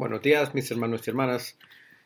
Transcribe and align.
Buenos 0.00 0.22
días, 0.22 0.54
mis 0.54 0.70
hermanos 0.70 1.06
y 1.06 1.10
hermanas. 1.10 1.58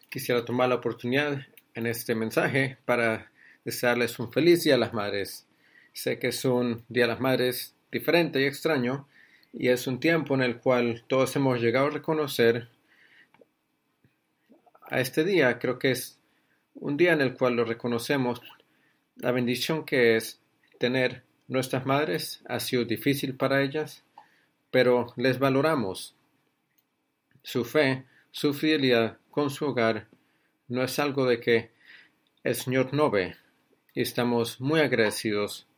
Quisiera 0.08 0.44
tomar 0.44 0.68
la 0.68 0.74
oportunidad 0.74 1.46
en 1.74 1.86
este 1.86 2.16
mensaje 2.16 2.76
para 2.84 3.30
desearles 3.64 4.18
un 4.18 4.32
feliz 4.32 4.64
Día 4.64 4.72
de 4.72 4.80
las 4.80 4.92
Madres. 4.92 5.46
Sé 5.92 6.18
que 6.18 6.26
es 6.26 6.44
un 6.44 6.82
Día 6.88 7.04
de 7.04 7.12
las 7.12 7.20
Madres 7.20 7.76
diferente 7.92 8.40
y 8.40 8.46
extraño, 8.46 9.06
y 9.52 9.68
es 9.68 9.86
un 9.86 10.00
tiempo 10.00 10.34
en 10.34 10.42
el 10.42 10.58
cual 10.58 11.04
todos 11.06 11.36
hemos 11.36 11.60
llegado 11.60 11.86
a 11.86 11.90
reconocer 11.90 12.68
a 14.90 14.98
este 14.98 15.22
día. 15.22 15.60
Creo 15.60 15.78
que 15.78 15.92
es 15.92 16.18
un 16.74 16.96
día 16.96 17.12
en 17.12 17.20
el 17.20 17.34
cual 17.34 17.54
lo 17.54 17.64
reconocemos 17.64 18.40
la 19.18 19.30
bendición 19.30 19.84
que 19.84 20.16
es 20.16 20.40
tener 20.80 21.22
nuestras 21.46 21.86
madres. 21.86 22.42
Ha 22.48 22.58
sido 22.58 22.84
difícil 22.84 23.36
para 23.36 23.62
ellas, 23.62 24.02
pero 24.72 25.14
les 25.14 25.38
valoramos 25.38 26.16
su 27.44 27.64
fe, 27.64 28.06
su 28.32 28.54
fidelidad 28.54 29.18
con 29.30 29.50
su 29.50 29.66
hogar, 29.66 30.08
no 30.66 30.82
es 30.82 30.98
algo 30.98 31.26
de 31.26 31.38
que 31.40 31.70
el 32.42 32.54
Señor 32.54 32.92
no 32.94 33.10
ve 33.10 33.36
y 33.94 34.00
estamos 34.00 34.60
muy 34.60 34.80
agradecidos 34.80 35.68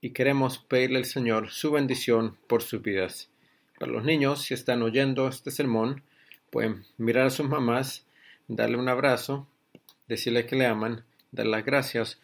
y 0.00 0.10
queremos 0.10 0.58
pedirle 0.58 0.98
al 0.98 1.04
Señor 1.04 1.50
su 1.50 1.72
bendición 1.72 2.38
por 2.46 2.62
sus 2.62 2.80
vidas. 2.80 3.28
Para 3.78 3.92
los 3.92 4.04
niños, 4.04 4.42
si 4.42 4.54
están 4.54 4.82
oyendo 4.82 5.28
este 5.28 5.50
sermón, 5.50 6.04
pueden 6.50 6.84
mirar 6.96 7.26
a 7.26 7.30
sus 7.30 7.48
mamás, 7.48 8.06
darle 8.46 8.76
un 8.76 8.88
abrazo, 8.88 9.48
decirle 10.06 10.46
que 10.46 10.56
le 10.56 10.66
aman, 10.66 11.04
darle 11.32 11.52
las 11.52 11.64
gracias 11.64 12.20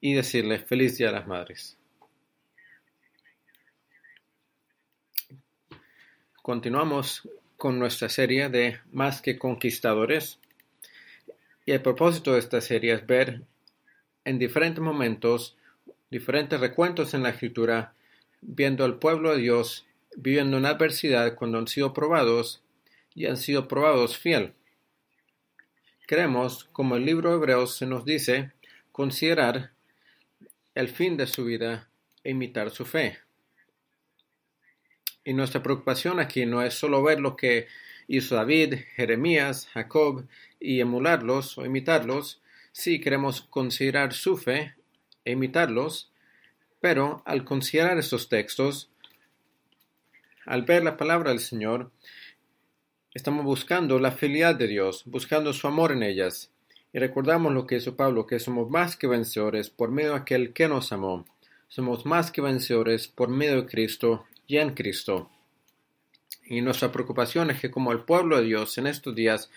y 0.00 0.12
decirle 0.12 0.58
feliz 0.58 0.98
día 0.98 1.08
a 1.08 1.12
las 1.12 1.26
madres. 1.26 1.78
Continuamos 6.42 7.28
con 7.56 7.78
nuestra 7.78 8.08
serie 8.08 8.48
de 8.48 8.80
Más 8.90 9.22
que 9.22 9.38
Conquistadores. 9.38 10.40
Y 11.64 11.70
el 11.70 11.82
propósito 11.82 12.32
de 12.32 12.40
esta 12.40 12.60
serie 12.60 12.94
es 12.94 13.06
ver 13.06 13.42
en 14.24 14.40
diferentes 14.40 14.82
momentos 14.82 15.56
diferentes 16.10 16.58
recuentos 16.58 17.14
en 17.14 17.22
la 17.22 17.28
escritura, 17.28 17.94
viendo 18.40 18.84
al 18.84 18.98
pueblo 18.98 19.30
de 19.30 19.40
Dios 19.40 19.86
viviendo 20.16 20.58
en 20.58 20.66
adversidad 20.66 21.36
cuando 21.36 21.58
han 21.58 21.68
sido 21.68 21.94
probados 21.94 22.60
y 23.14 23.26
han 23.26 23.36
sido 23.36 23.68
probados 23.68 24.18
fiel. 24.18 24.52
Queremos, 26.08 26.64
como 26.72 26.96
el 26.96 27.06
libro 27.06 27.30
de 27.30 27.36
Hebreos 27.36 27.76
se 27.76 27.86
nos 27.86 28.04
dice, 28.04 28.50
considerar 28.90 29.70
el 30.74 30.88
fin 30.88 31.16
de 31.16 31.28
su 31.28 31.44
vida 31.44 31.88
e 32.24 32.30
imitar 32.30 32.72
su 32.72 32.84
fe. 32.84 33.20
Y 35.24 35.34
nuestra 35.34 35.62
preocupación 35.62 36.18
aquí 36.18 36.46
no 36.46 36.62
es 36.62 36.74
solo 36.74 37.02
ver 37.02 37.20
lo 37.20 37.36
que 37.36 37.68
hizo 38.08 38.34
David, 38.34 38.74
Jeremías, 38.96 39.68
Jacob 39.72 40.26
y 40.58 40.80
emularlos 40.80 41.58
o 41.58 41.64
imitarlos. 41.64 42.42
Sí 42.72 43.00
queremos 43.00 43.42
considerar 43.42 44.12
su 44.12 44.36
fe 44.36 44.74
e 45.24 45.32
imitarlos, 45.32 46.10
pero 46.80 47.22
al 47.24 47.44
considerar 47.44 47.98
estos 47.98 48.28
textos, 48.28 48.90
al 50.44 50.62
ver 50.62 50.82
la 50.82 50.96
palabra 50.96 51.30
del 51.30 51.38
Señor, 51.38 51.92
estamos 53.14 53.44
buscando 53.44 54.00
la 54.00 54.10
felicidad 54.10 54.56
de 54.56 54.66
Dios, 54.66 55.04
buscando 55.06 55.52
su 55.52 55.68
amor 55.68 55.92
en 55.92 56.02
ellas. 56.02 56.50
Y 56.92 56.98
recordamos 56.98 57.52
lo 57.52 57.66
que 57.66 57.76
hizo 57.76 57.96
Pablo, 57.96 58.26
que 58.26 58.40
somos 58.40 58.68
más 58.68 58.96
que 58.96 59.06
vencedores 59.06 59.70
por 59.70 59.90
medio 59.90 60.10
de 60.10 60.16
aquel 60.16 60.52
que 60.52 60.68
nos 60.68 60.92
amó. 60.92 61.24
Somos 61.68 62.04
más 62.04 62.30
que 62.32 62.42
vencedores 62.42 63.08
por 63.08 63.28
medio 63.28 63.62
de 63.62 63.66
Cristo 63.66 64.26
y 64.52 64.58
en 64.58 64.74
Cristo. 64.74 65.30
Y 66.44 66.60
nuestra 66.60 66.92
preocupación 66.92 67.50
es 67.50 67.58
que 67.58 67.70
como 67.70 67.90
el 67.90 68.00
pueblo 68.00 68.36
de 68.36 68.44
Dios 68.44 68.76
en 68.76 68.86
estos 68.86 69.14
días 69.14 69.50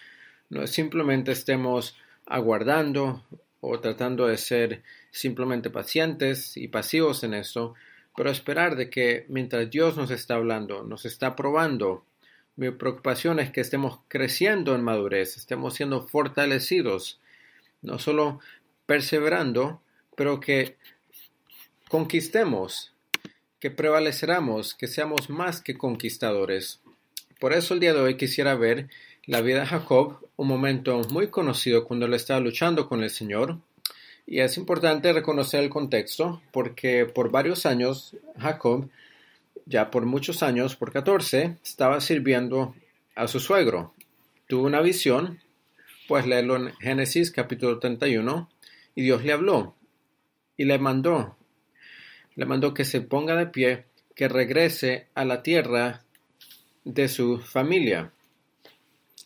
no 0.50 0.66
simplemente 0.68 1.34
estemos 1.34 1.98
aguardando 2.26 3.22
o 3.60 3.78
tratando 3.82 4.28
de 4.28 4.38
ser 4.38 4.84
simplemente 5.11 5.70
pacientes 5.70 6.55
y 6.55 6.70
pasivos 6.70 7.26
en 7.26 7.34
esto, 7.34 7.73
pero 8.16 8.30
esperar 8.30 8.78
de 8.78 8.89
que 8.89 9.26
mientras 9.28 9.70
Dios 9.70 9.98
nos 9.98 10.11
está 10.11 10.36
hablando, 10.36 10.84
nos 10.84 11.05
está 11.05 11.36
probando, 11.36 12.05
mi 12.55 12.72
preocupación 12.72 13.42
es 13.42 13.52
que 13.52 13.60
estemos 13.60 14.00
creciendo 14.08 14.76
en 14.76 14.84
madurez, 14.84 15.36
estemos 15.36 15.73
siendo 15.73 16.08
fortalecidos, 16.08 17.20
no 17.82 18.00
solo 18.00 18.39
perseverando, 18.86 19.82
pero 20.16 20.39
que 20.39 20.78
conquistemos 21.89 22.95
que 23.65 23.71
prevaleceramos, 23.71 24.76
que 24.76 24.86
seamos 24.86 25.31
más 25.31 25.59
que 25.59 25.76
conquistadores. 25.76 26.81
Por 27.39 27.52
eso 27.52 27.73
el 27.73 27.80
día 27.80 27.95
de 27.95 27.99
hoy 27.99 28.15
quisiera 28.15 28.53
ver 28.53 28.89
la 29.26 29.42
vida 29.42 29.61
de 29.61 29.65
Jacob, 29.65 30.20
un 30.36 30.48
momento 30.48 31.02
muy 31.09 31.30
conocido 31.30 31.83
cuando 31.83 32.05
él 32.05 32.14
estaba 32.14 32.39
luchando 32.39 32.87
con 32.87 33.02
el 33.02 33.09
Señor. 33.09 33.58
Y 34.27 34.42
es 34.42 34.58
importante 34.58 35.11
reconocer 35.14 35.64
el 35.64 35.71
contexto 35.71 36.43
porque 36.52 37.08
por 37.08 37.31
varios 37.31 37.65
años 37.65 38.15
Jacob, 38.37 38.87
ya 39.65 39.89
por 39.89 40.05
muchos 40.05 40.43
años, 40.43 40.75
por 40.75 40.92
14, 40.92 41.58
estaba 41.65 42.02
sirviendo 42.02 42.75
a 43.15 43.27
su 43.27 43.39
suegro. 43.39 43.95
Tuvo 44.45 44.67
una 44.67 44.81
visión, 44.81 45.39
pues 46.08 46.27
leerlo 46.27 46.58
en 46.58 46.71
Génesis 46.75 47.31
capítulo 47.31 47.80
31, 47.80 48.48
y 48.93 49.02
Dios 49.02 49.23
le 49.23 49.33
habló 49.33 49.73
y 50.55 50.65
le 50.65 50.77
mandó 50.77 51.36
le 52.36 52.46
mandó 52.46 52.73
que 52.73 52.86
se 52.86 53.02
ponga 53.02 53.36
de 53.36 53.48
pie, 53.48 53.86
que 54.16 54.28
regrese 54.28 55.08
a 55.14 55.26
la 55.26 55.42
tierra 55.44 56.04
de 56.84 57.08
su 57.08 57.40
familia. 57.40 58.12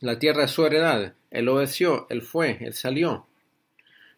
La 0.02 0.18
tierra 0.18 0.46
es 0.46 0.52
su 0.52 0.66
heredad. 0.66 1.14
Él 1.30 1.50
obedeció, 1.50 2.08
él 2.10 2.22
fue, 2.22 2.58
él 2.62 2.74
salió. 2.74 3.28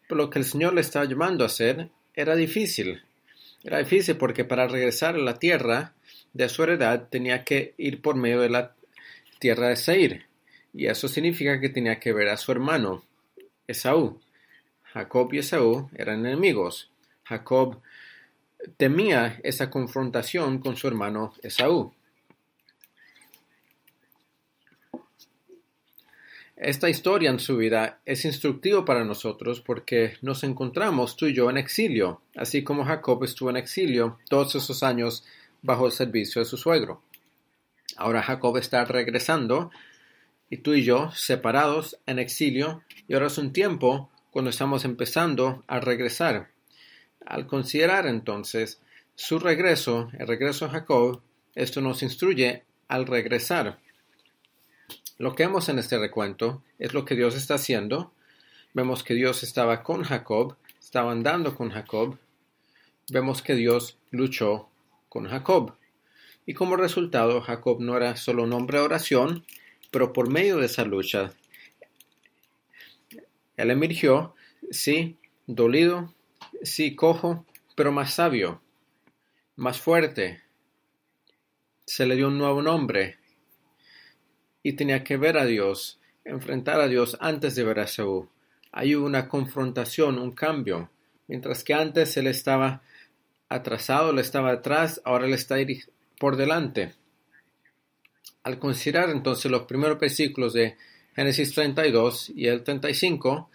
Pero 0.08 0.16
lo 0.16 0.30
que 0.30 0.38
el 0.38 0.44
Señor 0.44 0.74
le 0.74 0.80
estaba 0.80 1.04
llamando 1.04 1.44
a 1.44 1.48
hacer 1.48 1.88
era 2.14 2.36
difícil. 2.36 3.02
Era 3.64 3.78
difícil 3.78 4.16
porque 4.16 4.44
para 4.44 4.68
regresar 4.68 5.14
a 5.14 5.18
la 5.18 5.38
tierra 5.38 5.94
de 6.32 6.48
su 6.48 6.62
heredad 6.62 7.08
tenía 7.08 7.44
que 7.44 7.74
ir 7.76 8.00
por 8.00 8.16
medio 8.16 8.40
de 8.40 8.50
la 8.50 8.74
tierra 9.38 9.68
de 9.68 9.76
Seir. 9.76 10.26
Y 10.72 10.86
eso 10.86 11.08
significa 11.08 11.60
que 11.60 11.68
tenía 11.68 11.98
que 11.98 12.12
ver 12.12 12.28
a 12.28 12.36
su 12.36 12.52
hermano, 12.52 13.04
Esaú. 13.66 14.20
Jacob 14.84 15.32
y 15.32 15.38
Esaú 15.38 15.90
eran 15.94 16.24
enemigos. 16.26 16.90
Jacob 17.24 17.80
temía 18.76 19.40
esa 19.42 19.70
confrontación 19.70 20.58
con 20.58 20.76
su 20.76 20.88
hermano 20.88 21.34
Esaú. 21.42 21.92
Esta 26.62 26.88
historia 26.88 27.30
en 27.30 27.40
su 27.40 27.56
vida 27.56 27.98
es 28.06 28.24
instructivo 28.24 28.84
para 28.84 29.04
nosotros 29.04 29.60
porque 29.60 30.14
nos 30.22 30.44
encontramos 30.44 31.16
tú 31.16 31.26
y 31.26 31.34
yo 31.34 31.50
en 31.50 31.56
exilio, 31.56 32.22
así 32.36 32.62
como 32.62 32.84
Jacob 32.84 33.24
estuvo 33.24 33.50
en 33.50 33.56
exilio 33.56 34.20
todos 34.28 34.54
esos 34.54 34.84
años 34.84 35.24
bajo 35.60 35.86
el 35.86 35.92
servicio 35.92 36.40
de 36.40 36.46
su 36.46 36.56
suegro. 36.56 37.02
Ahora 37.96 38.22
Jacob 38.22 38.56
está 38.58 38.84
regresando 38.84 39.72
y 40.50 40.58
tú 40.58 40.74
y 40.74 40.84
yo 40.84 41.10
separados 41.10 41.98
en 42.06 42.20
exilio 42.20 42.84
y 43.08 43.14
ahora 43.14 43.26
es 43.26 43.38
un 43.38 43.52
tiempo 43.52 44.08
cuando 44.30 44.50
estamos 44.50 44.84
empezando 44.84 45.64
a 45.66 45.80
regresar. 45.80 46.51
Al 47.26 47.46
considerar 47.46 48.06
entonces 48.06 48.80
su 49.14 49.38
regreso, 49.38 50.10
el 50.18 50.26
regreso 50.26 50.66
a 50.66 50.70
Jacob, 50.70 51.22
esto 51.54 51.80
nos 51.80 52.02
instruye 52.02 52.64
al 52.88 53.06
regresar. 53.06 53.78
Lo 55.18 55.34
que 55.34 55.46
vemos 55.46 55.68
en 55.68 55.78
este 55.78 55.98
recuento 55.98 56.62
es 56.78 56.94
lo 56.94 57.04
que 57.04 57.14
Dios 57.14 57.36
está 57.36 57.54
haciendo. 57.54 58.12
Vemos 58.74 59.04
que 59.04 59.14
Dios 59.14 59.42
estaba 59.42 59.82
con 59.82 60.02
Jacob, 60.02 60.56
estaba 60.80 61.12
andando 61.12 61.54
con 61.54 61.70
Jacob. 61.70 62.18
Vemos 63.10 63.42
que 63.42 63.54
Dios 63.54 63.98
luchó 64.10 64.68
con 65.08 65.28
Jacob. 65.28 65.76
Y 66.46 66.54
como 66.54 66.76
resultado, 66.76 67.40
Jacob 67.40 67.80
no 67.80 67.96
era 67.96 68.16
solo 68.16 68.44
un 68.44 68.52
hombre 68.52 68.78
de 68.78 68.84
oración, 68.84 69.44
pero 69.90 70.12
por 70.12 70.28
medio 70.30 70.56
de 70.56 70.66
esa 70.66 70.84
lucha, 70.84 71.32
él 73.56 73.70
emergió, 73.70 74.34
sí, 74.70 75.18
dolido, 75.46 76.12
sí, 76.62 76.94
cojo, 76.94 77.44
pero 77.74 77.92
más 77.92 78.14
sabio, 78.14 78.62
más 79.56 79.80
fuerte. 79.80 80.42
Se 81.84 82.06
le 82.06 82.16
dio 82.16 82.28
un 82.28 82.38
nuevo 82.38 82.62
nombre 82.62 83.18
y 84.62 84.74
tenía 84.74 85.02
que 85.04 85.16
ver 85.16 85.36
a 85.36 85.44
Dios, 85.44 86.00
enfrentar 86.24 86.80
a 86.80 86.88
Dios 86.88 87.16
antes 87.20 87.54
de 87.54 87.64
ver 87.64 87.80
a 87.80 87.86
Saúl. 87.86 88.28
Hay 88.70 88.94
una 88.94 89.28
confrontación, 89.28 90.18
un 90.18 90.32
cambio. 90.32 90.90
Mientras 91.26 91.64
que 91.64 91.74
antes 91.74 92.16
él 92.16 92.26
estaba 92.26 92.82
atrasado, 93.48 94.10
él 94.10 94.18
estaba 94.18 94.52
atrás, 94.52 95.00
ahora 95.04 95.26
él 95.26 95.34
está 95.34 95.56
por 96.18 96.36
delante. 96.36 96.94
Al 98.44 98.58
considerar 98.58 99.10
entonces 99.10 99.50
los 99.50 99.62
primeros 99.62 99.98
versículos 99.98 100.52
de 100.52 100.76
Génesis 101.14 101.52
32 101.52 102.32
y 102.34 102.46
el 102.46 102.64
35, 102.64 103.50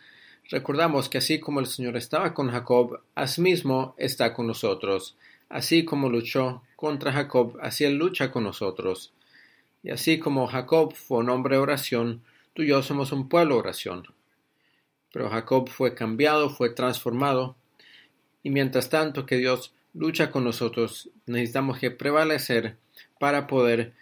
Recordamos 0.49 1.09
que 1.09 1.17
así 1.17 1.39
como 1.39 1.59
el 1.59 1.65
Señor 1.65 1.97
estaba 1.97 2.33
con 2.33 2.49
Jacob, 2.49 3.01
asimismo 3.15 3.95
está 3.97 4.33
con 4.33 4.47
nosotros. 4.47 5.15
así 5.49 5.85
como 5.85 6.09
luchó 6.09 6.61
contra 6.75 7.13
Jacob, 7.13 7.57
así 7.61 7.85
él 7.85 7.95
lucha 7.95 8.31
con 8.31 8.44
nosotros. 8.44 9.13
Y 9.83 9.91
así 9.91 10.19
como 10.19 10.47
Jacob 10.47 10.94
fue 10.94 11.19
un 11.19 11.29
hombre 11.29 11.55
de 11.55 11.61
oración, 11.61 12.21
tú 12.53 12.63
y 12.63 12.67
yo 12.67 12.83
somos 12.83 13.11
un 13.13 13.29
pueblo 13.29 13.55
de 13.55 13.59
oración. 13.61 14.03
Pero 15.13 15.29
Jacob 15.29 15.69
fue 15.69 15.95
cambiado, 15.95 16.49
fue 16.49 16.69
transformado, 16.69 17.55
y 18.44 18.49
mientras 18.49 18.89
tanto 18.89 19.25
que 19.25 19.38
Dios 19.38 19.73
lucha 19.94 20.31
con 20.31 20.44
nosotros, 20.44 21.09
necesitamos 21.25 21.79
que 21.79 21.91
prevalecer 21.91 22.77
para 23.19 23.47
poder 23.47 23.94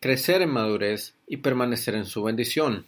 crecer 0.00 0.42
en 0.42 0.50
madurez 0.50 1.14
y 1.26 1.38
permanecer 1.38 1.94
en 1.94 2.06
su 2.06 2.22
bendición. 2.22 2.86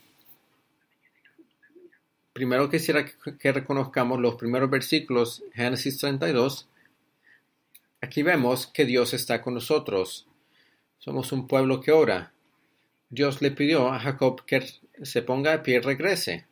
Primero 2.39 2.71
quisiera 2.71 3.05
que 3.05 3.51
reconozcamos 3.51 4.21
los 4.21 4.37
primeros 4.37 4.71
versículos, 4.71 5.43
Génesis 5.55 5.99
32. 5.99 6.69
Aquí 8.01 8.23
vemos 8.23 8.69
que 8.69 8.85
Dios 8.85 9.13
está 9.13 9.43
con 9.43 9.55
nosotros. 9.55 10.29
Somos 11.01 11.33
un 11.33 11.49
pueblo 11.49 11.81
que 11.81 11.91
ora. 11.91 12.33
Dios 13.11 13.43
le 13.43 13.51
pidió 13.51 13.93
a 13.93 13.99
Jacob 13.99 14.45
que 14.47 14.65
se 15.03 15.23
ponga 15.23 15.51
de 15.51 15.59
pie 15.59 15.79
y 15.79 15.81
regrese. 15.81 16.47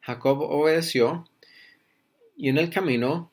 Jacob 0.00 0.40
obedeció 0.40 1.28
y 2.34 2.48
en 2.48 2.56
el 2.56 2.70
camino, 2.70 3.30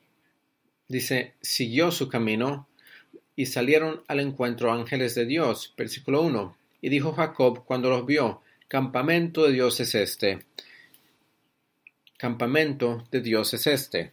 dice, 0.89 1.35
siguió 1.39 1.91
su 1.91 2.09
camino 2.09 2.67
y 3.33 3.45
salieron 3.45 4.03
al 4.09 4.19
encuentro 4.19 4.73
ángeles 4.73 5.15
de 5.15 5.25
Dios. 5.25 5.73
Versículo 5.77 6.21
1. 6.23 6.57
Y 6.81 6.89
dijo 6.89 7.13
Jacob 7.13 7.63
cuando 7.63 7.89
los 7.89 8.05
vio, 8.05 8.41
campamento 8.67 9.45
de 9.45 9.53
Dios 9.53 9.79
es 9.79 9.95
este. 9.95 10.45
Campamento 12.21 13.03
de 13.09 13.19
Dios 13.19 13.51
es 13.55 13.65
este. 13.65 14.11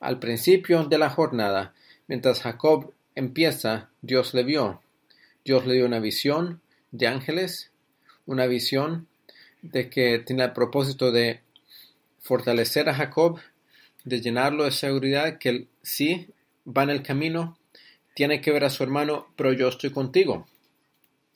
Al 0.00 0.18
principio 0.18 0.86
de 0.86 0.96
la 0.96 1.10
jornada, 1.10 1.74
mientras 2.06 2.40
Jacob 2.40 2.94
empieza, 3.14 3.90
Dios 4.00 4.32
le 4.32 4.42
vio. 4.42 4.80
Dios 5.44 5.66
le 5.66 5.74
dio 5.74 5.84
una 5.84 5.98
visión 5.98 6.62
de 6.92 7.08
ángeles, 7.08 7.72
una 8.24 8.46
visión 8.46 9.06
de 9.60 9.90
que 9.90 10.20
tiene 10.20 10.44
el 10.44 10.54
propósito 10.54 11.12
de 11.12 11.42
fortalecer 12.20 12.88
a 12.88 12.94
Jacob, 12.94 13.38
de 14.04 14.22
llenarlo 14.22 14.64
de 14.64 14.70
seguridad, 14.70 15.36
que 15.36 15.48
él 15.50 15.68
sí 15.82 16.26
va 16.66 16.84
en 16.84 16.90
el 16.90 17.02
camino, 17.02 17.58
tiene 18.14 18.40
que 18.40 18.50
ver 18.50 18.64
a 18.64 18.70
su 18.70 18.82
hermano, 18.82 19.26
pero 19.36 19.52
yo 19.52 19.68
estoy 19.68 19.90
contigo. 19.90 20.46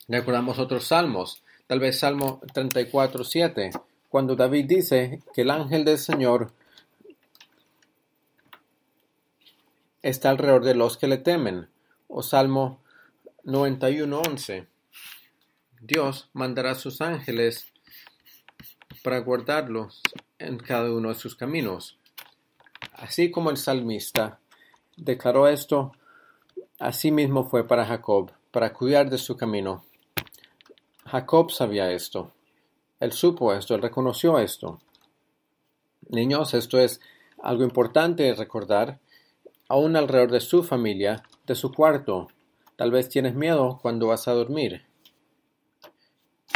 Recordamos 0.07 0.57
otros 0.57 0.87
salmos, 0.87 1.43
tal 1.67 1.79
vez 1.79 1.99
Salmo 1.99 2.41
34, 2.55 3.23
7, 3.23 3.69
cuando 4.09 4.35
David 4.35 4.65
dice 4.67 5.21
que 5.33 5.41
el 5.41 5.51
ángel 5.51 5.85
del 5.85 5.97
Señor 5.97 6.51
está 10.01 10.29
alrededor 10.29 10.63
de 10.63 10.75
los 10.75 10.97
que 10.97 11.07
le 11.07 11.17
temen, 11.17 11.67
o 12.07 12.21
Salmo 12.21 12.79
91, 13.43 14.21
11. 14.21 14.67
Dios 15.81 16.29
mandará 16.33 16.75
sus 16.75 17.01
ángeles 17.01 17.73
para 19.03 19.19
guardarlos 19.19 20.01
en 20.39 20.57
cada 20.57 20.91
uno 20.91 21.09
de 21.09 21.15
sus 21.15 21.35
caminos. 21.35 21.97
Así 22.93 23.31
como 23.31 23.49
el 23.49 23.57
salmista 23.57 24.39
declaró 24.95 25.47
esto, 25.47 25.91
así 26.79 27.11
mismo 27.11 27.49
fue 27.49 27.67
para 27.67 27.85
Jacob, 27.85 28.31
para 28.51 28.73
cuidar 28.73 29.09
de 29.09 29.17
su 29.17 29.35
camino. 29.35 29.85
Jacob 31.05 31.51
sabía 31.51 31.91
esto. 31.91 32.34
Él 32.99 33.11
supo 33.11 33.53
esto, 33.53 33.75
él 33.75 33.81
reconoció 33.81 34.39
esto. 34.39 34.79
Niños, 36.09 36.53
esto 36.53 36.79
es 36.79 37.01
algo 37.41 37.63
importante 37.63 38.33
recordar, 38.33 38.99
aún 39.67 39.95
alrededor 39.95 40.31
de 40.31 40.39
su 40.39 40.63
familia, 40.63 41.23
de 41.45 41.55
su 41.55 41.71
cuarto. 41.71 42.27
Tal 42.75 42.91
vez 42.91 43.09
tienes 43.09 43.35
miedo 43.35 43.79
cuando 43.81 44.07
vas 44.07 44.27
a 44.27 44.33
dormir. 44.33 44.85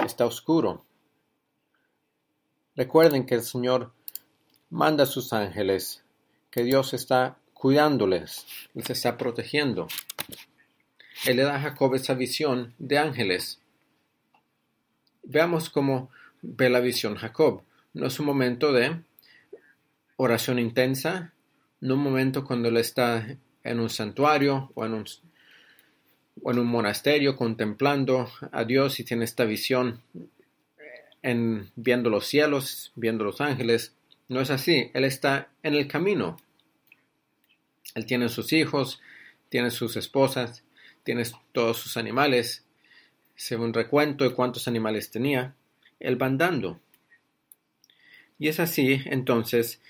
Está 0.04 0.26
oscuro. 0.26 0.86
Recuerden 2.76 3.26
que 3.26 3.36
el 3.36 3.44
Señor 3.44 3.92
manda 4.70 5.04
a 5.04 5.08
sus 5.08 5.34
ángeles, 5.34 6.04
que 6.52 6.64
Dios 6.64 6.94
está 6.94 7.38
cuidándoles, 7.54 8.46
les 8.74 8.90
está 8.90 9.18
protegiendo. 9.18 9.88
Él 11.26 11.38
le 11.38 11.44
da 11.44 11.56
a 11.56 11.60
Jacob 11.60 11.94
esa 11.96 12.14
visión 12.14 12.74
de 12.80 12.98
ángeles. 12.98 13.60
Veamos 15.24 15.70
cómo 15.70 16.10
ve 16.42 16.70
la 16.70 16.80
visión 16.80 17.16
Jacob. 17.16 17.64
No 17.94 18.08
es 18.08 18.20
un 18.20 18.26
momento 18.26 18.72
de 18.72 19.02
oración 20.18 20.60
intensa, 20.60 21.34
no 21.82 21.96
un 21.96 22.04
momento 22.04 22.44
cuando 22.44 22.70
él 22.70 22.78
está 22.78 23.38
en 23.64 23.80
un 23.80 23.90
santuario 23.90 24.72
o 24.76 24.86
en 24.86 24.94
un, 24.94 25.06
monasterio 26.66 27.36
contemplando 27.36 28.30
a 28.52 28.64
Dios 28.64 29.00
y 29.00 29.04
tiene 29.04 29.26
esta 29.26 29.46
visión 29.46 30.02
en 31.22 31.70
viendo 31.76 32.10
los 32.10 32.28
cielos, 32.28 32.92
viendo 32.96 33.24
los 33.24 33.42
ángeles. 33.42 33.94
No 34.28 34.42
es 34.42 34.50
así. 34.50 34.90
Él 34.94 35.04
está 35.04 35.50
en 35.64 35.76
el 35.76 35.88
camino. 35.88 36.38
Él 37.96 38.06
tiene 38.06 38.30
sus 38.30 38.54
hijos, 38.54 39.02
tiene 39.50 39.72
sus 39.72 39.98
esposas, 39.98 40.64
tiene 41.04 41.24
todos 41.52 41.78
sus 41.78 41.98
animales. 41.98 42.66
Según 43.36 43.74
recuento 43.74 44.24
de 44.24 44.34
cuántos 44.34 44.68
animales 44.68 45.12
tenía, 45.12 45.56
él 46.00 46.22
va 46.22 46.28
andando. 46.28 46.80
Y 48.38 48.48
es 48.48 48.60
así, 48.60 49.02
entonces, 49.06 49.82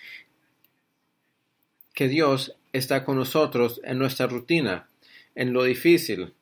que 1.93 2.07
Dios 2.07 2.55
está 2.73 3.05
con 3.05 3.17
nosotros 3.17 3.81
en 3.83 3.99
nuestra 3.99 4.27
rutina, 4.27 4.89
en 5.35 5.53
lo 5.53 5.63
difícil. 5.63 6.33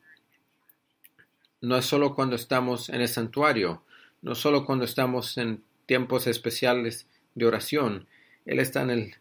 No 1.61 1.77
es 1.77 1.85
solo 1.85 2.15
cuando 2.15 2.35
estamos 2.35 2.89
en 2.89 3.01
el 3.01 3.07
santuario, 3.07 3.83
no 4.21 4.35
solo 4.35 4.65
cuando 4.65 4.85
estamos 4.85 5.37
en 5.37 5.63
tiempos 5.85 6.27
especiales 6.27 7.07
de 7.35 7.45
oración, 7.45 8.07
Él 8.45 8.59
está 8.59 8.81
en 8.83 8.89
el 8.89 9.15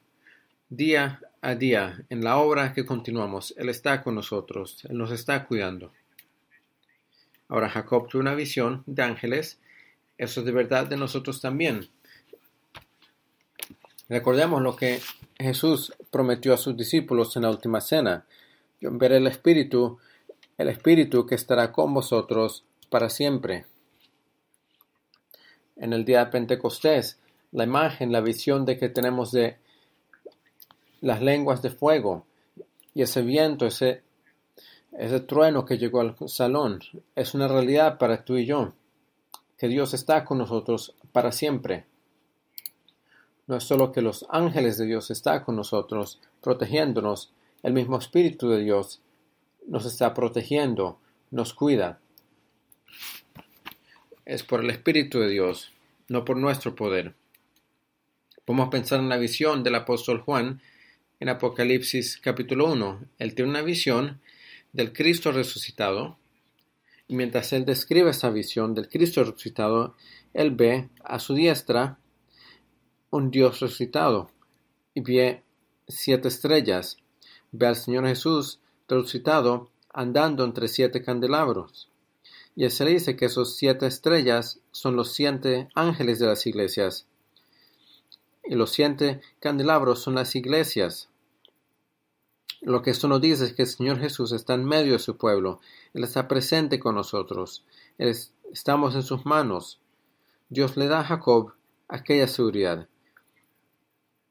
día 0.69 1.21
a 1.41 1.55
día, 1.55 2.05
en 2.09 2.25
la 2.25 2.39
obra 2.39 2.73
que 2.73 2.85
continuamos, 2.85 3.55
Él 3.57 3.69
está 3.69 4.03
con 4.03 4.15
nosotros, 4.15 4.85
Él 4.89 4.99
nos 4.99 5.11
está 5.13 5.45
cuidando. 5.45 5.93
Ahora 7.49 7.69
Jacob 7.69 8.09
tuvo 8.09 8.21
una 8.21 8.35
visión 8.35 8.83
de 8.87 9.03
ángeles, 9.03 9.61
eso 10.19 10.41
es 10.41 10.47
de 10.47 10.53
verdad 10.53 10.87
de 10.87 10.97
nosotros 10.97 11.41
también. 11.41 11.89
Recordemos 14.09 14.63
lo 14.63 14.77
que 14.77 15.01
Jesús 15.39 15.93
prometió 16.11 16.55
a 16.55 16.59
sus 16.59 16.77
discípulos 16.77 17.37
en 17.37 17.43
la 17.43 17.51
última 17.51 17.81
cena. 17.81 18.25
Yo 18.81 18.91
veré 18.93 19.17
el 19.17 19.27
Espíritu, 19.27 19.99
el 20.59 20.69
Espíritu 20.69 21.27
que 21.27 21.35
estará 21.35 21.73
con 21.73 21.93
vosotros 21.93 22.65
para 22.89 23.11
siempre 23.11 23.67
en 25.77 25.93
el 25.93 26.05
día 26.05 26.25
de 26.25 26.31
Pentecostés, 26.31 27.19
la 27.53 27.65
imagen, 27.65 28.13
la 28.13 28.21
visión 28.21 28.65
de 28.65 28.79
que 28.79 28.89
tenemos 28.89 29.31
de 29.31 29.59
las 31.01 31.23
lenguas 31.23 31.63
de 31.63 31.71
fuego 31.71 32.27
y 32.95 33.03
ese 33.03 33.23
viento, 33.23 33.67
ese, 33.67 34.03
ese 34.93 35.21
trueno 35.21 35.65
que 35.65 35.79
llegó 35.79 36.01
al 36.01 36.17
salón, 36.29 36.81
es 37.15 37.35
una 37.35 37.47
realidad 37.47 37.99
para 37.99 38.25
tú 38.25 38.37
y 38.37 38.47
yo, 38.47 38.73
que 39.59 39.69
Dios 39.69 39.95
está 39.95 40.25
con 40.25 40.39
nosotros 40.39 40.95
para 41.13 41.33
siempre. 41.33 41.87
No 43.47 43.57
es 43.57 43.65
solo 43.65 43.93
que 43.93 44.03
los 44.03 44.27
ángeles 44.29 44.77
de 44.79 44.87
Dios 44.87 45.11
están 45.11 45.45
con 45.45 45.57
nosotros, 45.57 46.21
protegiéndonos, 46.43 47.33
el 47.63 47.73
mismo 47.73 47.99
Espíritu 47.99 48.49
de 48.49 48.61
Dios 48.61 49.01
nos 49.67 49.87
está 49.87 50.15
protegiendo, 50.15 50.99
nos 51.31 51.55
cuida 51.55 52.01
es 54.27 54.43
por 54.43 54.61
el 54.61 54.71
Espíritu 54.71 55.21
de 55.21 55.31
Dios, 55.31 55.73
no 56.09 56.25
por 56.25 56.37
nuestro 56.37 56.75
poder. 56.75 57.15
Podemos 58.45 58.69
pensar 58.69 58.99
en 58.99 59.09
la 59.09 59.17
visión 59.17 59.63
del 59.63 59.77
apóstol 59.77 60.21
Juan 60.21 60.61
en 61.21 61.29
Apocalipsis 61.29 62.19
capítulo 62.21 62.71
1. 62.73 63.01
Él 63.19 63.35
tiene 63.35 63.51
una 63.51 63.63
visión 63.63 64.21
del 64.73 64.93
Cristo 64.93 65.31
resucitado 65.31 66.19
y 67.09 67.15
mientras 67.15 67.53
él 67.53 67.65
describe 67.65 68.11
esa 68.11 68.31
visión 68.31 68.75
del 68.75 68.89
Cristo 68.89 69.23
resucitado, 69.23 69.95
él 70.35 70.51
ve 70.51 70.91
a 71.05 71.19
su 71.19 71.35
diestra 71.35 71.99
un 73.11 73.31
Dios 73.31 73.61
resucitado 73.61 74.31
y 74.95 75.01
ve 75.01 75.43
siete 75.87 76.29
estrellas. 76.29 76.97
Ve 77.53 77.67
al 77.67 77.77
Señor 77.77 78.07
Jesús 78.07 78.61
resucitado 78.89 79.71
andando 79.93 80.45
entre 80.45 80.69
siete 80.69 81.03
candelabros. 81.03 81.89
Y 82.57 82.69
se 82.71 82.85
le 82.85 82.93
dice 82.93 83.17
que 83.17 83.27
esos 83.27 83.57
siete 83.57 83.87
estrellas 83.87 84.61
son 84.73 84.97
los 84.97 85.13
siete 85.13 85.69
ángeles 85.75 86.19
de 86.19 86.27
las 86.27 86.47
iglesias. 86.47 87.07
Y 88.45 88.55
los 88.55 88.71
siete 88.71 89.21
candelabros 89.41 90.01
son 90.01 90.15
las 90.15 90.35
iglesias. 90.35 91.09
Lo 92.67 92.83
que 92.83 92.91
esto 92.91 93.07
nos 93.07 93.21
dice 93.21 93.45
es 93.45 93.53
que 93.53 93.63
el 93.63 93.69
Señor 93.69 94.01
Jesús 94.01 94.33
está 94.33 94.55
en 94.55 94.65
medio 94.65 94.95
de 94.95 94.99
su 94.99 95.17
pueblo. 95.17 95.61
Él 95.95 96.03
está 96.03 96.27
presente 96.27 96.81
con 96.81 96.97
nosotros. 96.97 97.65
estamos 97.97 98.97
en 98.97 99.05
sus 99.05 99.25
manos. 99.25 99.79
Dios 100.49 100.77
le 100.77 100.89
da 100.89 100.99
a 100.99 101.05
Jacob 101.05 101.53
aquella 101.87 102.27
seguridad. 102.27 102.89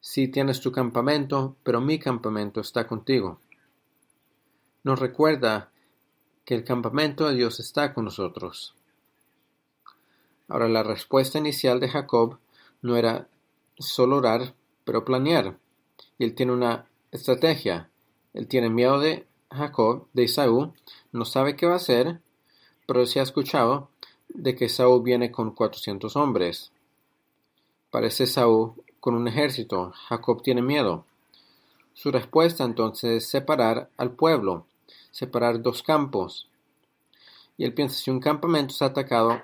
Sí 0.02 0.28
tienes 0.28 0.60
tu 0.60 0.74
campamento, 0.74 1.56
pero 1.64 1.80
mi 1.80 1.98
campamento 1.98 2.60
está 2.60 2.86
contigo. 2.88 3.40
Nos 4.84 5.00
recuerda 5.00 5.72
que 6.44 6.56
el 6.56 6.66
campamento 6.66 7.30
de 7.30 7.36
Dios 7.36 7.62
está 7.62 7.94
con 7.94 8.04
nosotros. 8.04 8.76
Ahora 10.50 10.68
la 10.68 10.84
respuesta 10.84 11.38
inicial 11.38 11.80
de 11.80 11.88
Jacob 11.88 12.38
no 12.82 12.98
era 12.98 13.30
solo 13.80 14.18
orar, 14.18 14.56
pero 14.84 15.06
planear. 15.06 15.58
Y 16.18 16.26
él 16.26 16.36
tiene 16.36 16.52
una 16.52 16.90
estrategia. 17.12 17.90
Él 18.36 18.50
tiene 18.50 18.70
miedo 18.70 19.00
de 19.00 19.26
Jacob, 19.50 20.08
de 20.12 20.24
Isaú, 20.24 20.74
no 21.14 21.24
sabe 21.24 21.56
qué 21.56 21.66
va 21.66 21.74
a 21.74 21.78
hacer, 21.78 22.20
pero 22.86 23.06
se 23.06 23.22
ha 23.22 23.24
escuchado 23.24 23.90
de 24.28 24.56
que 24.56 24.68
Saúl 24.68 25.04
viene 25.04 25.32
con 25.32 25.52
cuatrocientos 25.52 26.18
hombres. 26.18 26.74
Parece 27.90 28.28
Saúl 28.28 28.74
con 29.00 29.16
un 29.16 29.30
ejército. 29.30 29.94
Jacob 30.10 30.44
tiene 30.44 30.62
miedo. 30.62 31.06
Su 31.94 32.12
respuesta 32.12 32.66
entonces 32.66 33.24
es 33.24 33.30
separar 33.30 33.90
al 33.96 34.12
pueblo, 34.12 34.66
separar 35.12 35.62
dos 35.62 35.82
campos. 35.82 36.50
Y 37.58 37.64
él 37.64 37.74
piensa, 37.74 37.96
si 37.96 38.12
un 38.12 38.20
campamento 38.20 38.74
es 38.74 38.82
atacado, 38.82 39.42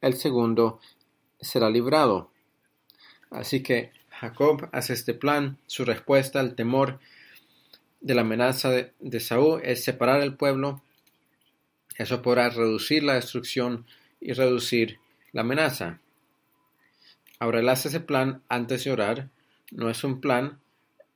el 0.00 0.14
segundo 0.14 0.78
será 1.40 1.70
librado. 1.70 2.30
Así 3.32 3.64
que 3.64 3.90
Jacob 4.10 4.68
hace 4.70 4.92
este 4.92 5.12
plan, 5.12 5.58
su 5.66 5.84
respuesta 5.84 6.38
al 6.38 6.54
temor 6.54 7.00
de 8.06 8.14
la 8.14 8.20
amenaza 8.20 8.70
de, 8.70 9.20
Saúl 9.20 9.60
es 9.64 9.82
separar 9.82 10.22
el 10.22 10.36
pueblo. 10.36 10.80
Eso 11.98 12.22
podrá 12.22 12.48
reducir 12.50 13.02
la 13.02 13.14
destrucción 13.14 13.84
y 14.20 14.32
reducir 14.32 15.00
la 15.32 15.40
amenaza. 15.40 15.98
Ahora 17.40 17.58
él 17.58 17.68
hace 17.68 17.88
ese 17.88 17.98
plan 17.98 18.42
antes 18.48 18.84
de 18.84 18.92
orar. 18.92 19.28
No 19.72 19.90
es 19.90 20.04
un 20.04 20.20
plan 20.20 20.60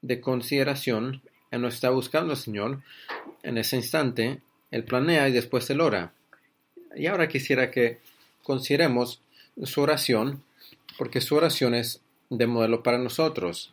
de 0.03 0.21
consideración. 0.21 1.23
Él 1.53 1.61
no 1.61 1.69
está 1.69 1.91
buscando 1.91 2.33
al 2.33 2.39
Señor. 2.39 2.83
En 3.45 3.57
ese 3.57 3.77
instante, 3.77 4.41
él 4.73 4.83
planea 4.83 5.29
y 5.29 5.33
después 5.33 5.71
él 5.71 5.81
ora. 5.81 6.13
Y 6.97 7.07
ahora 7.07 7.29
quisiera 7.29 7.71
que 7.71 8.01
consideremos 8.43 9.23
su 9.63 9.81
oración, 9.81 10.43
porque 10.99 11.21
su 11.21 11.37
oración 11.37 11.73
es 11.73 12.01
de 12.31 12.49
modelo 12.49 12.83
para 12.83 12.99
nosotros. 12.99 13.73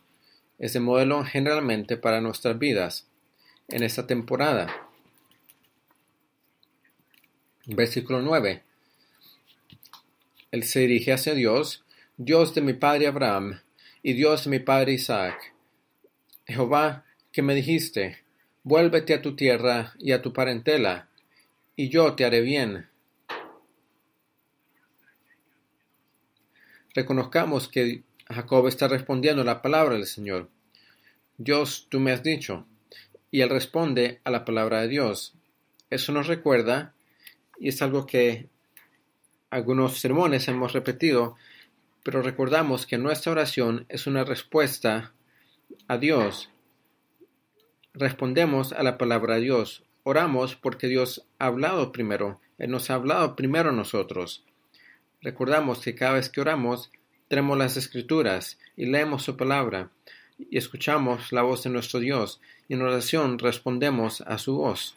Es 0.58 0.72
de 0.72 0.80
modelo 0.80 1.24
generalmente 1.24 1.96
para 1.96 2.20
nuestras 2.20 2.58
vidas 2.58 3.06
en 3.68 3.82
esta 3.82 4.06
temporada. 4.06 4.88
Versículo 7.66 8.22
9. 8.22 8.62
Él 10.50 10.64
se 10.64 10.80
dirige 10.80 11.12
hacia 11.12 11.34
Dios, 11.34 11.84
Dios 12.16 12.54
de 12.54 12.62
mi 12.62 12.72
padre 12.72 13.06
Abraham 13.06 13.60
y 14.02 14.14
Dios 14.14 14.44
de 14.44 14.50
mi 14.50 14.58
padre 14.58 14.94
Isaac. 14.94 15.54
Jehová, 16.46 17.04
que 17.30 17.42
me 17.42 17.54
dijiste, 17.54 18.24
vuélvete 18.62 19.14
a 19.14 19.22
tu 19.22 19.36
tierra 19.36 19.94
y 19.98 20.12
a 20.12 20.22
tu 20.22 20.32
parentela, 20.32 21.08
y 21.76 21.90
yo 21.90 22.14
te 22.14 22.24
haré 22.24 22.40
bien. 22.40 22.88
Reconozcamos 26.94 27.68
que 27.68 28.02
Jacob 28.28 28.66
está 28.66 28.88
respondiendo 28.88 29.42
a 29.42 29.44
la 29.44 29.62
palabra 29.62 29.94
del 29.94 30.06
Señor. 30.06 30.48
Dios, 31.38 31.86
tú 31.88 31.98
me 32.00 32.12
has 32.12 32.22
dicho. 32.22 32.66
Y 33.30 33.40
él 33.40 33.50
responde 33.50 34.20
a 34.24 34.30
la 34.30 34.44
palabra 34.44 34.82
de 34.82 34.88
Dios. 34.88 35.34
Eso 35.90 36.12
nos 36.12 36.26
recuerda, 36.26 36.94
y 37.58 37.68
es 37.68 37.80
algo 37.80 38.06
que 38.06 38.48
algunos 39.50 39.98
sermones 39.98 40.48
hemos 40.48 40.72
repetido, 40.72 41.36
pero 42.02 42.22
recordamos 42.22 42.86
que 42.86 42.98
nuestra 42.98 43.32
oración 43.32 43.86
es 43.88 44.06
una 44.06 44.24
respuesta 44.24 45.12
a 45.86 45.98
Dios. 45.98 46.50
Respondemos 47.94 48.72
a 48.72 48.82
la 48.82 48.98
palabra 48.98 49.36
de 49.36 49.42
Dios. 49.42 49.84
Oramos 50.02 50.54
porque 50.54 50.86
Dios 50.86 51.26
ha 51.38 51.46
hablado 51.46 51.92
primero. 51.92 52.40
Él 52.58 52.70
nos 52.70 52.90
ha 52.90 52.94
hablado 52.94 53.36
primero 53.36 53.70
a 53.70 53.72
nosotros. 53.74 54.44
Recordamos 55.20 55.80
que 55.80 55.94
cada 55.94 56.14
vez 56.14 56.28
que 56.28 56.40
oramos, 56.40 56.90
tenemos 57.28 57.56
las 57.58 57.76
escrituras 57.76 58.58
y 58.76 58.86
leemos 58.86 59.22
su 59.22 59.36
palabra 59.36 59.90
y 60.38 60.56
escuchamos 60.56 61.32
la 61.32 61.42
voz 61.42 61.62
de 61.64 61.70
nuestro 61.70 62.00
Dios 62.00 62.40
y 62.68 62.74
en 62.74 62.82
oración 62.82 63.38
respondemos 63.38 64.20
a 64.22 64.38
su 64.38 64.56
voz. 64.56 64.96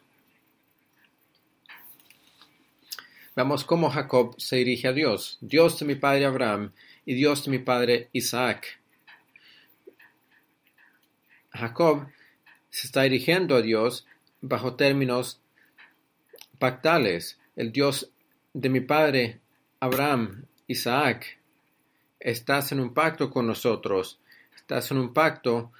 Vamos 3.35 3.63
cómo 3.63 3.89
Jacob 3.89 4.35
se 4.37 4.57
dirige 4.57 4.87
a 4.87 4.93
Dios, 4.93 5.37
Dios 5.41 5.79
de 5.79 5.85
mi 5.85 5.95
padre 5.95 6.25
Abraham 6.25 6.73
y 7.05 7.13
Dios 7.13 7.45
de 7.45 7.51
mi 7.51 7.59
padre 7.59 8.09
Isaac. 8.11 8.79
Jacob 11.53 12.07
se 12.69 12.87
está 12.87 13.03
dirigiendo 13.03 13.55
a 13.55 13.61
Dios 13.61 14.05
bajo 14.41 14.75
términos 14.75 15.39
pactales. 16.59 17.39
El 17.55 17.71
Dios 17.71 18.11
de 18.53 18.69
mi 18.69 18.79
padre 18.81 19.39
Abraham, 19.79 20.45
Isaac, 20.67 21.40
estás 22.21 22.71
en 22.71 22.79
un 22.79 22.93
pacto 22.93 23.29
con 23.29 23.47
nosotros, 23.47 24.19
estás 24.55 24.91
en 24.91 24.97
un 24.97 25.13
pacto, 25.13 25.71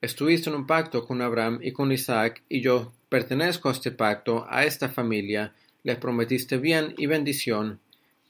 estuviste 0.00 0.48
en 0.48 0.56
un 0.56 0.66
pacto 0.66 1.04
con 1.04 1.20
Abraham 1.20 1.58
y 1.62 1.72
con 1.72 1.92
Isaac, 1.92 2.42
y 2.48 2.60
yo 2.60 2.92
pertenezco 3.08 3.68
a 3.68 3.72
este 3.72 3.90
pacto, 3.90 4.46
a 4.48 4.64
esta 4.64 4.88
familia, 4.88 5.54
le 5.82 5.96
prometiste 5.96 6.58
bien 6.58 6.94
y 6.96 7.06
bendición, 7.06 7.80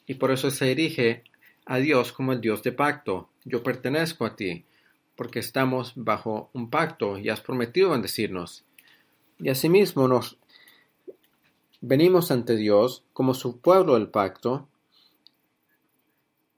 y 0.07 0.15
por 0.15 0.31
eso 0.31 0.51
se 0.51 0.65
dirige 0.67 1.23
a 1.67 1.77
Dios 1.79 2.13
como 2.13 2.33
el 2.33 2.41
Dios 2.41 2.63
de 2.63 2.73
pacto. 2.73 3.29
Yo 3.45 3.63
pertenezco 3.63 4.25
a 4.27 4.35
ti, 4.35 4.65
porque 5.17 5.39
estamos 5.39 5.93
bajo 5.95 6.51
un 6.53 6.71
pacto 6.71 7.19
y 7.19 7.29
has 7.29 7.41
prometido 7.41 7.91
bendecirnos. 7.91 8.65
Y 9.39 9.49
asimismo 9.49 10.09
nos 10.09 10.39
venimos 11.81 12.31
ante 12.31 12.57
Dios 12.57 13.05
como 13.13 13.35
su 13.35 13.61
pueblo 13.61 13.95
del 13.95 14.09
pacto, 14.09 14.69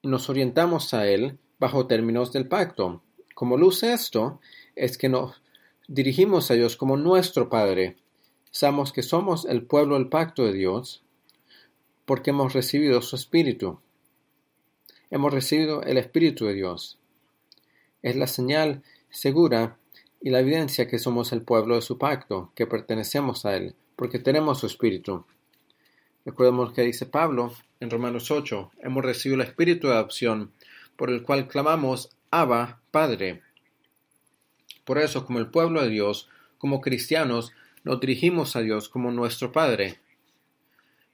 nos 0.05 0.29
orientamos 0.31 0.95
a 0.95 1.09
Él 1.09 1.39
bajo 1.59 1.87
términos 1.87 2.33
del 2.33 2.47
pacto. 2.47 3.03
Como 3.35 3.57
luce 3.57 3.93
esto, 3.93 4.41
es 4.77 4.97
que 4.97 5.09
nos 5.09 5.43
dirigimos 5.89 6.51
a 6.51 6.55
Dios 6.55 6.77
como 6.77 6.97
nuestro 6.97 7.49
Padre, 7.49 7.97
Sabemos 8.57 8.93
que 8.93 9.03
somos 9.03 9.47
el 9.47 9.65
pueblo 9.65 9.97
del 9.97 10.09
pacto 10.09 10.45
de 10.45 10.53
Dios 10.53 11.03
porque 12.05 12.31
hemos 12.31 12.53
recibido 12.53 13.03
su 13.03 13.17
Espíritu. 13.17 13.81
Hemos 15.11 15.35
recibido 15.35 15.83
el 15.83 15.99
Espíritu 15.99 16.47
de 16.47 16.55
Dios. 16.55 17.01
Es 18.01 18.15
la 18.15 18.29
señal 18.29 18.85
segura 19.11 19.77
y 20.21 20.31
la 20.31 20.39
evidencia 20.39 20.87
que 20.87 21.01
somos 21.01 21.33
el 21.33 21.43
pueblo 21.43 21.75
de 21.75 21.83
su 21.83 21.99
pacto, 21.99 22.53
que 22.55 22.69
pertenecemos 22.69 23.45
a 23.45 23.57
Él, 23.57 23.75
porque 23.97 24.21
tenemos 24.21 24.61
su 24.61 24.67
Espíritu. 24.67 25.27
Recordemos 26.25 26.73
que 26.73 26.83
dice 26.83 27.05
Pablo 27.05 27.53
en 27.81 27.91
Romanos 27.91 28.31
8, 28.31 28.73
hemos 28.81 29.05
recibido 29.05 29.43
el 29.43 29.47
Espíritu 29.47 29.89
de 29.89 29.95
adopción, 29.95 30.53
por 30.97 31.11
el 31.11 31.23
cual 31.23 31.49
clamamos 31.49 32.17
Abba, 32.31 32.81
Padre. 32.91 33.43
Por 34.85 34.97
eso, 34.97 35.27
como 35.27 35.39
el 35.39 35.51
pueblo 35.51 35.83
de 35.83 35.91
Dios, 35.91 36.31
como 36.57 36.81
cristianos, 36.81 37.53
nos 37.85 38.01
dirigimos 38.01 38.57
a 38.57 38.61
Dios 38.61 38.89
como 38.89 39.11
nuestro 39.11 39.53
Padre. 39.53 40.01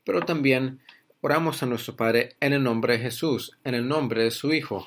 Pero 0.05 0.21
también 0.21 0.81
oramos 1.23 1.63
a 1.65 1.67
nuestro 1.67 1.97
Padre 1.97 2.37
en 2.39 2.53
el 2.53 2.63
nombre 2.63 2.93
de 2.93 3.01
Jesús, 3.01 3.59
en 3.65 3.75
el 3.75 3.89
nombre 3.89 4.23
de 4.23 4.31
su 4.31 4.53
Hijo. 4.53 4.87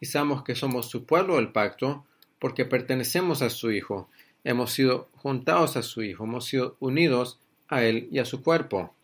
Y 0.00 0.06
sabemos 0.06 0.42
que 0.42 0.56
somos 0.56 0.90
su 0.90 1.06
pueblo 1.06 1.36
del 1.36 1.52
pacto 1.52 2.06
porque 2.40 2.64
pertenecemos 2.64 3.40
a 3.42 3.50
su 3.50 3.70
Hijo, 3.70 4.08
hemos 4.42 4.72
sido 4.72 5.10
juntados 5.14 5.76
a 5.76 5.82
su 5.84 6.02
Hijo, 6.02 6.24
hemos 6.24 6.46
sido 6.46 6.76
unidos 6.80 7.38
a 7.70 7.84
Él 7.84 8.08
y 8.10 8.18
a 8.18 8.26
su 8.26 8.42
cuerpo. 8.42 8.94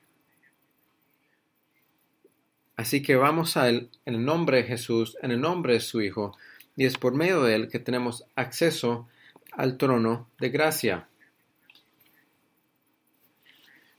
Así 2.77 3.03
que 3.03 3.17
vamos 3.17 3.57
a 3.57 3.71
Él 3.71 3.89
en 4.05 4.17
el 4.17 4.25
nombre 4.25 4.59
de 4.59 4.65
Jesús, 4.65 5.17
en 5.23 5.31
el 5.31 5.41
nombre 5.41 5.73
de 5.73 5.81
su 5.81 6.03
Hijo, 6.03 6.37
y 6.77 6.85
es 6.85 6.99
por 6.99 7.15
medio 7.15 7.43
de 7.43 7.55
Él 7.55 7.69
que 7.69 7.79
tenemos 7.79 8.27
acceso 8.35 9.09
al 9.53 9.79
trono 9.79 10.29
de 10.39 10.51
gracia. 10.51 11.09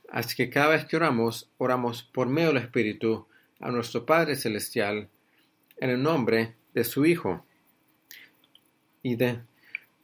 Así 0.10 0.36
que 0.36 0.50
cada 0.50 0.70
vez 0.70 0.86
que 0.86 0.96
oramos, 0.96 1.50
oramos 1.58 2.04
por 2.04 2.28
medio 2.28 2.50
del 2.50 2.58
Espíritu 2.58 3.28
a 3.60 3.72
nuestro 3.72 4.06
Padre 4.06 4.36
Celestial 4.36 5.10
en 5.78 5.90
el 5.90 6.02
nombre 6.02 6.56
de 6.74 6.84
su 6.84 7.06
Hijo 7.06 7.46
y 9.02 9.16
de 9.16 9.42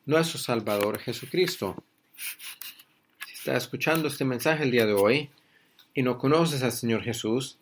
nuestro 0.06 0.40
Salvador 0.40 0.98
Jesucristo. 1.00 1.84
Si 3.44 3.50
estás 3.50 3.64
escuchando 3.64 4.08
este 4.08 4.24
mensaje 4.24 4.64
el 4.64 4.72
día 4.72 4.86
de 4.86 4.94
hoy 4.94 5.30
y 5.94 6.02
no 6.02 6.18
conoces 6.18 6.64
al 6.64 6.72
Señor 6.72 7.04
Jesús 7.04 7.58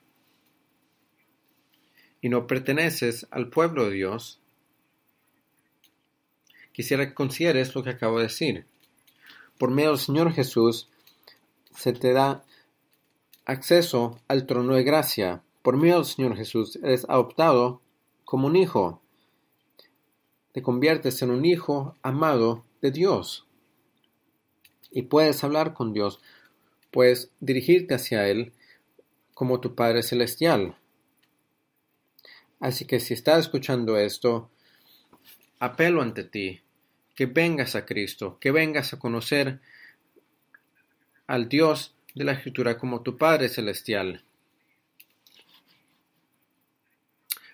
y 2.21 2.29
no 2.29 2.45
perteneces 2.45 3.25
al 3.31 3.49
pueblo 3.49 3.85
de 3.85 3.95
Dios, 3.95 4.39
quisiera 6.71 7.07
que 7.07 7.15
consideres 7.15 7.73
lo 7.73 7.81
que 7.81 7.89
acabo 7.89 8.19
de 8.19 8.25
decir. 8.25 8.67
Por 9.57 9.71
medio 9.71 9.89
del 9.89 9.97
Señor 9.97 10.31
Jesús, 10.33 10.87
se 11.75 11.93
te 11.93 12.13
da 12.13 12.43
acceso 13.45 14.19
al 14.27 14.45
trono 14.45 14.75
de 14.75 14.83
gracia. 14.83 15.41
Por 15.63 15.77
medio 15.77 15.95
del 15.95 16.05
Señor 16.05 16.37
Jesús 16.37 16.75
eres 16.83 17.09
adoptado 17.09 17.81
como 18.23 18.45
un 18.45 18.55
hijo. 18.55 19.01
te 20.51 20.61
conviertes 20.61 21.23
en 21.23 21.31
un 21.31 21.43
hijo 21.43 21.95
amado 22.03 22.65
de 22.83 22.91
Dios. 22.91 23.47
Y 24.91 25.03
puedes 25.03 25.43
hablar 25.43 25.73
con 25.73 25.93
Dios, 25.93 26.19
puedes 26.91 27.31
dirigirte 27.39 27.95
hacia 27.95 28.27
Él 28.27 28.51
como 29.33 29.61
tu 29.61 29.73
Padre 29.73 30.03
Celestial. 30.03 30.75
Así 32.59 32.85
que 32.85 32.99
si 32.99 33.13
estás 33.13 33.39
escuchando 33.39 33.97
esto, 33.97 34.51
apelo 35.59 36.01
ante 36.01 36.23
ti, 36.23 36.61
que 37.15 37.25
vengas 37.25 37.75
a 37.75 37.85
Cristo, 37.85 38.37
que 38.39 38.51
vengas 38.51 38.93
a 38.93 38.99
conocer 38.99 39.59
al 41.25 41.49
Dios 41.49 41.95
de 42.13 42.25
la 42.25 42.33
Escritura 42.33 42.77
como 42.77 43.01
tu 43.01 43.17
Padre 43.17 43.49
Celestial. 43.49 44.23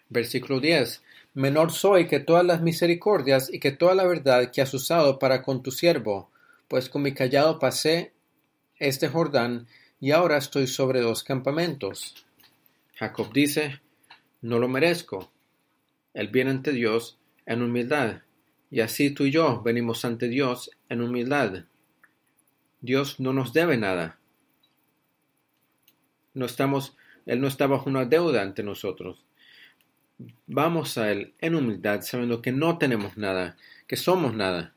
Versículo 0.10 0.60
10. 0.60 1.04
Menor 1.34 1.72
soy 1.72 2.08
que 2.08 2.20
todas 2.20 2.46
las 2.46 2.62
misericordias 2.62 3.54
y 3.54 3.60
que 3.60 3.72
toda 3.72 3.94
la 3.94 4.06
verdad 4.06 4.52
que 4.52 4.62
has 4.62 4.74
usado 4.74 5.20
para 5.20 5.44
con 5.44 5.62
tu 5.62 5.72
siervo, 5.72 6.32
pues 6.68 6.90
con 6.90 7.02
mi 7.02 7.14
callado 7.14 7.60
pasé 7.60 8.14
este 8.78 9.08
Jordán 9.08 9.68
y 10.00 10.12
ahora 10.12 10.38
estoy 10.38 10.68
sobre 10.68 11.02
dos 11.02 11.24
campamentos. 11.24 12.26
Jacob 12.96 13.32
dice, 13.34 13.82
no 14.42 14.60
lo 14.60 14.68
merezco. 14.68 15.32
Él 16.14 16.30
viene 16.30 16.52
ante 16.52 16.72
Dios 16.72 17.20
en 17.46 17.62
humildad, 17.62 18.22
y 18.70 18.82
así 18.82 19.12
tú 19.12 19.26
y 19.26 19.32
yo 19.32 19.62
venimos 19.62 20.04
ante 20.04 20.28
Dios 20.28 20.72
en 20.90 21.02
humildad. 21.02 21.66
Dios 22.82 23.20
no 23.20 23.34
nos 23.34 23.54
debe 23.54 23.78
nada. 23.78 24.20
No 26.34 26.46
estamos, 26.46 26.96
Él 27.26 27.40
no 27.40 27.48
está 27.48 27.68
bajo 27.68 27.90
una 27.90 28.06
deuda 28.06 28.42
ante 28.42 28.64
nosotros. 28.64 29.24
Vamos 30.48 30.98
a 30.98 31.12
Él 31.12 31.34
en 31.40 31.56
humildad, 31.56 32.02
sabiendo 32.02 32.42
que 32.42 32.52
no 32.52 32.78
tenemos 32.78 33.18
nada, 33.18 33.58
que 33.88 33.96
somos 33.96 34.34
nada. 34.34 34.74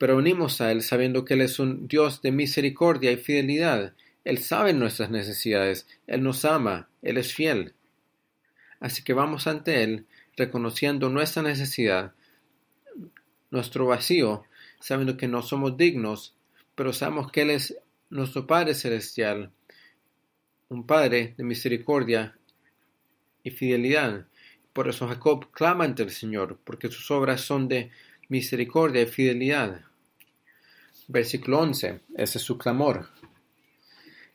Pero 0.00 0.16
venimos 0.16 0.62
a 0.62 0.72
Él 0.72 0.80
sabiendo 0.80 1.26
que 1.26 1.34
Él 1.34 1.42
es 1.42 1.58
un 1.58 1.86
Dios 1.86 2.22
de 2.22 2.32
misericordia 2.32 3.12
y 3.12 3.18
fidelidad. 3.18 3.92
Él 4.24 4.38
sabe 4.38 4.72
nuestras 4.72 5.10
necesidades, 5.10 5.86
Él 6.06 6.22
nos 6.22 6.46
ama, 6.46 6.88
Él 7.02 7.18
es 7.18 7.34
fiel. 7.34 7.74
Así 8.80 9.04
que 9.04 9.12
vamos 9.12 9.46
ante 9.46 9.82
Él 9.82 10.06
reconociendo 10.38 11.10
nuestra 11.10 11.42
necesidad, 11.42 12.14
nuestro 13.50 13.84
vacío, 13.84 14.44
sabiendo 14.80 15.18
que 15.18 15.28
no 15.28 15.42
somos 15.42 15.76
dignos, 15.76 16.34
pero 16.74 16.94
sabemos 16.94 17.30
que 17.30 17.42
Él 17.42 17.50
es 17.50 17.76
nuestro 18.08 18.46
Padre 18.46 18.74
Celestial, 18.74 19.50
un 20.70 20.86
Padre 20.86 21.34
de 21.36 21.44
misericordia 21.44 22.38
y 23.42 23.50
fidelidad. 23.50 24.26
Por 24.72 24.88
eso 24.88 25.06
Jacob 25.08 25.50
clama 25.50 25.84
ante 25.84 26.04
el 26.04 26.10
Señor, 26.10 26.58
porque 26.64 26.88
sus 26.88 27.10
obras 27.10 27.42
son 27.42 27.68
de 27.68 27.90
misericordia 28.30 29.02
y 29.02 29.06
fidelidad. 29.06 29.89
Versículo 31.12 31.58
11. 31.58 32.02
Ese 32.14 32.38
es 32.38 32.44
su 32.44 32.56
clamor. 32.56 33.08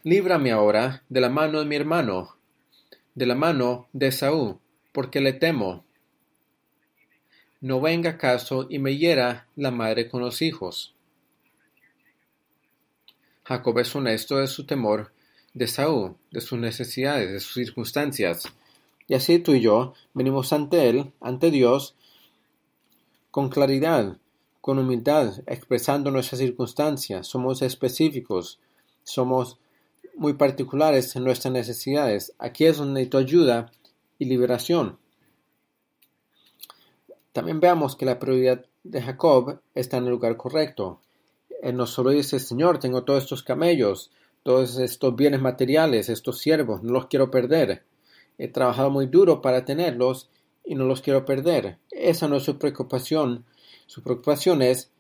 Líbrame 0.03 0.51
ahora 0.51 1.03
de 1.08 1.22
la 1.22 1.29
mano 1.29 1.60
de 1.60 1.65
mi 1.65 1.77
hermano, 1.77 2.36
de 3.13 3.25
la 3.25 3.34
mano 3.34 3.88
de 3.94 4.12
Saúl, 4.12 4.60
porque 4.91 5.22
le 5.22 5.32
temo. 5.32 5.86
No 7.62 7.79
venga 7.79 8.17
caso 8.17 8.67
y 8.70 8.79
me 8.79 8.98
hiera 8.98 9.48
la 9.55 9.72
madre 9.72 10.10
con 10.10 10.20
los 10.20 10.41
hijos. 10.41 10.94
Jacob 13.46 13.79
es 13.79 13.96
honesto 13.96 14.36
de 14.36 14.48
su 14.48 14.65
temor 14.65 15.13
de 15.53 15.67
Saúl, 15.67 16.17
de 16.29 16.41
sus 16.41 16.60
necesidades, 16.60 17.32
de 17.32 17.39
sus 17.39 17.53
circunstancias. 17.53 18.51
Y 19.08 19.13
así 19.13 19.39
tú 19.39 19.53
y 19.53 19.62
yo 19.62 19.94
venimos 20.13 20.51
ante 20.51 20.89
Él, 20.89 21.13
ante 21.22 21.51
Dios, 21.51 21.96
con 23.32 23.48
claridad, 23.48 24.17
con 24.65 24.79
humildad, 24.79 25.43
expresando 25.45 26.10
nuestras 26.10 26.39
circunstancias. 26.39 27.27
Somos 27.27 27.62
específicos, 27.62 28.60
somos 29.03 29.60
muy 30.15 30.34
particulares 30.34 31.15
en 31.15 31.24
nuestras 31.24 31.53
necesidades. 31.53 32.34
Aquí 32.39 32.65
es 32.65 32.77
donde 32.77 32.93
necesito 32.93 33.19
ayuda 33.19 33.71
y 34.17 34.25
liberación. 34.25 34.97
También 37.32 37.60
veamos 37.60 37.95
que 37.95 38.08
la 38.08 38.17
prioridad 38.17 38.65
de 38.84 39.04
Jacob 39.04 39.60
está 39.75 39.97
en 39.97 40.06
el 40.06 40.10
lugar 40.10 40.36
correcto. 40.36 40.99
Él 41.62 41.78
no 41.78 41.86
solo 41.86 42.10
dice, 42.10 42.39
Señor, 42.39 42.80
tengo 42.80 43.04
todos 43.04 43.21
estos 43.21 43.43
camellos, 43.43 44.10
todos 44.41 44.80
estos 44.80 45.15
bienes 45.15 45.41
materiales, 45.41 46.10
estos 46.10 46.39
siervos, 46.39 46.82
no 46.82 46.91
los 46.91 47.06
quiero 47.06 47.30
perder. 47.30 47.84
He 48.39 48.47
trabajado 48.47 48.89
muy 48.89 49.06
duro 49.06 49.43
para 49.43 49.63
tenerlos 49.63 50.32
y 50.65 50.73
no 50.73 50.86
los 50.86 51.04
quiero 51.04 51.23
perder. 51.23 51.78
Esa 51.91 52.28
no 52.28 52.38
es 52.38 52.43
su 52.43 52.58
preocupación. 52.58 53.45
Su 53.86 54.02
preocupación 54.02 54.62
es 54.62 54.91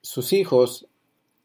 sus 0.00 0.32
hijos 0.32 0.86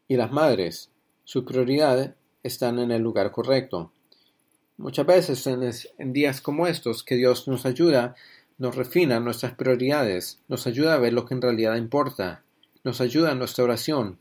y 0.08 0.16
las 0.16 0.32
madres. 0.32 0.90
Su 1.24 1.44
prioridad 1.44 2.16
están 2.42 2.78
en 2.78 2.90
el 2.90 3.02
lugar 3.02 3.30
correcto. 3.30 3.92
Muchas 4.76 5.06
veces 5.06 5.46
en, 5.46 6.12
días 6.12 6.40
como 6.40 6.66
estos 6.66 7.04
que 7.04 7.16
Dios 7.16 7.46
nos 7.46 7.66
ayuda, 7.66 8.16
nos 8.58 8.74
refina 8.74 9.20
nuestras 9.20 9.54
prioridades, 9.54 10.40
nos 10.48 10.66
ayuda 10.66 10.94
a 10.94 10.98
ver 10.98 11.12
lo 11.12 11.24
que 11.24 11.34
en 11.34 11.42
realidad 11.42 11.76
importa, 11.76 12.42
nos 12.82 13.00
ayuda 13.00 13.32
en 13.32 13.38
nuestra 13.38 13.64
oración. 13.64 14.18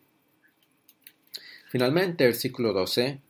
Finalmente, 1.70 2.26
versículo 2.26 2.74
12. 2.74 3.22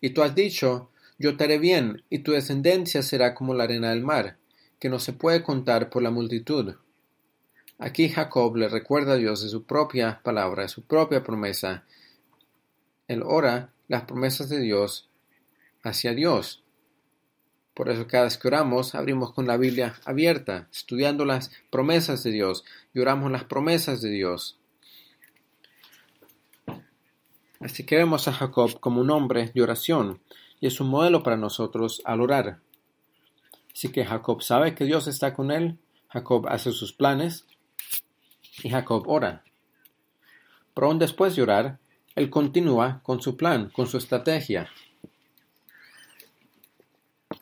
Y 0.00 0.10
tú 0.10 0.22
has 0.22 0.34
dicho, 0.34 0.90
yo 1.18 1.36
te 1.36 1.44
haré 1.44 1.58
bien, 1.58 2.04
y 2.10 2.18
tu 2.18 2.32
descendencia 2.32 3.02
será 3.02 3.34
como 3.34 3.54
la 3.54 3.64
arena 3.64 3.90
del 3.90 4.02
mar, 4.02 4.36
que 4.78 4.88
no 4.88 4.98
se 4.98 5.12
puede 5.12 5.42
contar 5.42 5.88
por 5.88 6.02
la 6.02 6.10
multitud. 6.10 6.74
Aquí 7.84 8.08
Jacob 8.08 8.54
le 8.54 8.68
recuerda 8.68 9.14
a 9.14 9.16
Dios 9.16 9.42
de 9.42 9.48
su 9.48 9.64
propia 9.64 10.20
palabra, 10.22 10.62
de 10.62 10.68
su 10.68 10.84
propia 10.84 11.24
promesa. 11.24 11.82
Él 13.08 13.24
ora 13.26 13.72
las 13.88 14.04
promesas 14.04 14.48
de 14.48 14.60
Dios 14.60 15.08
hacia 15.82 16.14
Dios. 16.14 16.62
Por 17.74 17.88
eso 17.88 18.06
cada 18.06 18.22
vez 18.22 18.38
que 18.38 18.46
oramos, 18.46 18.94
abrimos 18.94 19.32
con 19.32 19.48
la 19.48 19.56
Biblia 19.56 19.96
abierta, 20.04 20.68
estudiando 20.70 21.24
las 21.24 21.50
promesas 21.70 22.22
de 22.22 22.30
Dios 22.30 22.64
y 22.94 23.00
oramos 23.00 23.32
las 23.32 23.46
promesas 23.46 24.00
de 24.00 24.10
Dios. 24.10 24.60
Así 27.58 27.84
que 27.84 27.96
vemos 27.96 28.28
a 28.28 28.32
Jacob 28.32 28.78
como 28.78 29.00
un 29.00 29.10
hombre 29.10 29.50
de 29.52 29.60
oración 29.60 30.20
y 30.60 30.68
es 30.68 30.80
un 30.80 30.86
modelo 30.86 31.24
para 31.24 31.36
nosotros 31.36 32.00
al 32.04 32.20
orar. 32.20 32.60
Así 33.74 33.88
que 33.88 34.04
Jacob 34.04 34.40
sabe 34.40 34.76
que 34.76 34.84
Dios 34.84 35.08
está 35.08 35.34
con 35.34 35.50
él, 35.50 35.78
Jacob 36.06 36.46
hace 36.48 36.70
sus 36.70 36.92
planes 36.92 37.44
y 38.62 38.70
Jacob 38.70 39.04
ora. 39.06 39.44
Pero 40.74 40.86
aún 40.86 40.98
después 40.98 41.36
de 41.36 41.42
orar, 41.42 41.78
él 42.14 42.30
continúa 42.30 43.00
con 43.02 43.22
su 43.22 43.36
plan, 43.36 43.70
con 43.70 43.86
su 43.86 43.96
estrategia. 43.96 44.70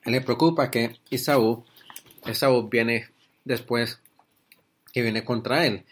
Él 0.04 0.12
le 0.12 0.20
preocupa 0.20 0.70
que 0.70 0.98
Esaú, 1.10 1.64
Esaú 2.24 2.68
viene 2.68 3.08
después 3.44 4.00
que 4.92 5.02
viene 5.02 5.24
contra 5.24 5.66
él 5.66 5.84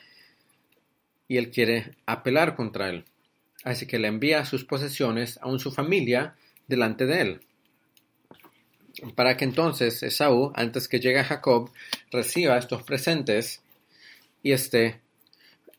y 1.26 1.36
él 1.36 1.50
quiere 1.50 1.96
apelar 2.06 2.56
contra 2.56 2.88
él. 2.88 3.04
Así 3.64 3.86
que 3.86 3.98
le 3.98 4.08
envía 4.08 4.44
sus 4.44 4.64
posesiones, 4.64 5.38
aún 5.42 5.58
su 5.58 5.70
familia, 5.72 6.36
delante 6.68 7.06
de 7.06 7.20
él. 7.20 7.40
Para 9.14 9.36
que 9.36 9.44
entonces 9.44 10.02
Esaú, 10.02 10.52
antes 10.54 10.88
que 10.88 11.00
llegue 11.00 11.22
Jacob, 11.22 11.70
reciba 12.10 12.58
estos 12.58 12.82
presentes 12.82 13.62
y 14.42 14.52
esté 14.52 15.00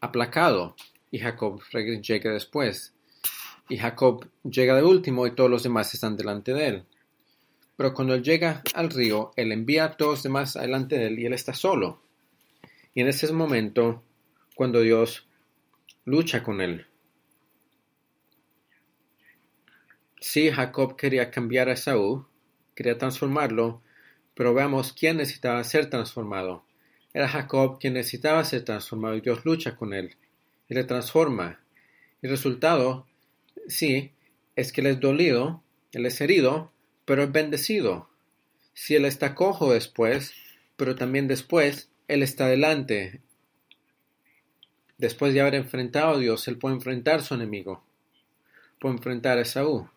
aplacado 0.01 0.75
y 1.11 1.19
Jacob 1.19 1.61
llegue 1.71 2.29
después. 2.29 2.93
Y 3.67 3.77
Jacob 3.77 4.27
llega 4.43 4.75
de 4.75 4.83
último 4.83 5.27
y 5.27 5.35
todos 5.35 5.49
los 5.49 5.63
demás 5.63 5.93
están 5.93 6.17
delante 6.17 6.53
de 6.53 6.67
él. 6.67 6.85
Pero 7.75 7.93
cuando 7.93 8.13
él 8.13 8.23
llega 8.23 8.61
al 8.73 8.89
río, 8.89 9.31
él 9.35 9.51
envía 9.51 9.85
a 9.85 9.97
todos 9.97 10.11
los 10.11 10.23
demás 10.23 10.53
delante 10.53 10.97
de 10.97 11.07
él 11.07 11.19
y 11.19 11.25
él 11.25 11.33
está 11.33 11.53
solo. 11.53 12.01
Y 12.93 13.01
en 13.01 13.07
ese 13.07 13.31
momento, 13.31 14.03
cuando 14.55 14.81
Dios 14.81 15.27
lucha 16.05 16.43
con 16.43 16.59
él. 16.59 16.87
Sí, 20.19 20.51
Jacob 20.51 20.97
quería 20.97 21.31
cambiar 21.31 21.69
a 21.69 21.77
Saúl, 21.77 22.25
quería 22.75 22.97
transformarlo, 22.97 23.81
pero 24.33 24.53
veamos 24.53 24.91
quién 24.91 25.17
necesitaba 25.17 25.63
ser 25.63 25.89
transformado. 25.89 26.65
Era 27.19 27.27
Jacob 27.27 27.79
quien 27.81 27.95
necesitaba 27.95 28.45
ser 28.45 28.63
transformado 28.63 29.13
y 29.17 29.19
Dios 29.19 29.43
lucha 29.43 29.75
con 29.75 29.93
él 29.93 30.15
y 30.69 30.73
le 30.73 30.85
transforma. 30.85 31.59
El 32.21 32.29
resultado, 32.29 33.07
sí, 33.67 34.13
es 34.55 34.71
que 34.71 34.79
él 34.79 34.87
es 34.87 35.01
dolido, 35.01 35.61
él 35.91 36.05
es 36.05 36.21
herido, 36.21 36.71
pero 37.03 37.23
es 37.23 37.29
bendecido. 37.33 38.07
Si 38.73 38.95
él 38.95 39.03
está 39.03 39.35
cojo 39.35 39.73
después, 39.73 40.33
pero 40.77 40.95
también 40.95 41.27
después, 41.27 41.91
él 42.07 42.23
está 42.23 42.47
delante. 42.47 43.19
Después 44.97 45.33
de 45.33 45.41
haber 45.41 45.55
enfrentado 45.55 46.15
a 46.15 46.19
Dios, 46.19 46.47
él 46.47 46.57
puede 46.57 46.75
enfrentar 46.75 47.19
a 47.19 47.23
su 47.23 47.33
enemigo, 47.33 47.83
puede 48.79 48.95
enfrentar 48.95 49.37
a 49.37 49.41
Esaú. 49.41 49.89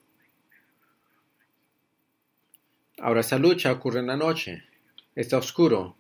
Ahora 2.98 3.20
esa 3.20 3.38
lucha 3.38 3.70
ocurre 3.70 4.00
en 4.00 4.08
la 4.08 4.16
noche, 4.16 4.64
está 5.14 5.38
oscuro, 5.38 5.96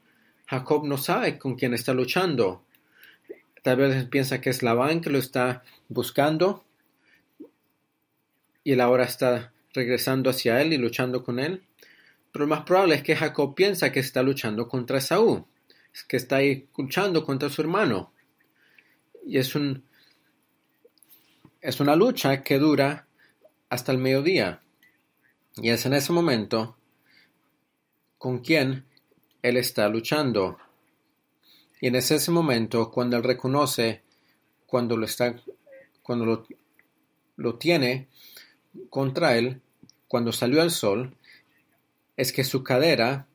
Jacob 0.52 0.84
no 0.84 0.98
sabe 0.98 1.38
con 1.38 1.54
quién 1.54 1.72
está 1.72 1.94
luchando. 1.94 2.62
Tal 3.62 3.78
vez 3.78 4.04
piensa 4.04 4.42
que 4.42 4.50
es 4.50 4.62
Labán 4.62 5.00
que 5.00 5.08
lo 5.08 5.18
está 5.18 5.62
buscando 5.88 6.62
y 8.62 8.72
él 8.72 8.82
ahora 8.82 9.04
está 9.04 9.54
regresando 9.72 10.28
hacia 10.28 10.60
él 10.60 10.74
y 10.74 10.76
luchando 10.76 11.24
con 11.24 11.38
él. 11.38 11.62
Pero 12.30 12.44
lo 12.44 12.50
más 12.54 12.64
probable 12.64 12.96
es 12.96 13.02
que 13.02 13.16
Jacob 13.16 13.54
piensa 13.54 13.92
que 13.92 14.00
está 14.00 14.22
luchando 14.22 14.68
contra 14.68 15.00
Saúl, 15.00 15.46
que 16.06 16.18
está 16.18 16.36
ahí 16.36 16.68
luchando 16.76 17.24
contra 17.24 17.48
su 17.48 17.62
hermano. 17.62 18.12
Y 19.24 19.38
es 19.38 19.54
un 19.54 19.84
es 21.62 21.80
una 21.80 21.96
lucha 21.96 22.42
que 22.42 22.58
dura 22.58 23.06
hasta 23.70 23.90
el 23.90 23.96
mediodía. 23.96 24.60
Y 25.56 25.70
es 25.70 25.86
en 25.86 25.94
ese 25.94 26.12
momento 26.12 26.76
con 28.18 28.40
quien 28.40 28.91
él 29.42 29.56
está 29.56 29.88
luchando. 29.88 30.58
Y 31.80 31.88
en 31.88 31.96
ese 31.96 32.30
momento, 32.30 32.90
cuando 32.90 33.16
él 33.16 33.24
reconoce, 33.24 34.02
cuando 34.66 34.96
lo 34.96 35.04
está, 35.04 35.34
cuando 36.02 36.24
lo, 36.24 36.46
lo 37.36 37.58
tiene 37.58 38.08
contra 38.88 39.36
él, 39.36 39.60
cuando 40.06 40.32
salió 40.32 40.62
el 40.62 40.70
sol, 40.70 41.16
es 42.16 42.32
que 42.32 42.44
su 42.44 42.62
cadera 42.62 43.26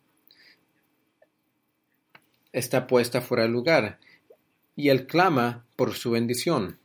está 2.54 2.88
puesta 2.88 3.22
fuera 3.22 3.44
del 3.44 3.52
lugar 3.52 4.00
y 4.76 4.90
él 4.90 5.08
clama 5.08 5.66
por 5.76 5.94
su 5.94 6.12
bendición. 6.12 6.80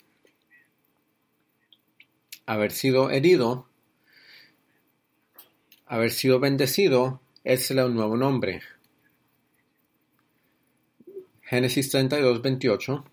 Haber 2.45 2.73
sido 2.73 3.11
herido, 3.11 3.69
haber 5.87 6.11
sido 6.11 6.41
bendecido, 6.41 7.21
es 7.45 7.71
un 7.71 7.95
nuevo 7.95 8.17
nombre. 8.17 8.63
Génesis 11.43 11.91
32, 11.91 12.41
28. 12.41 13.05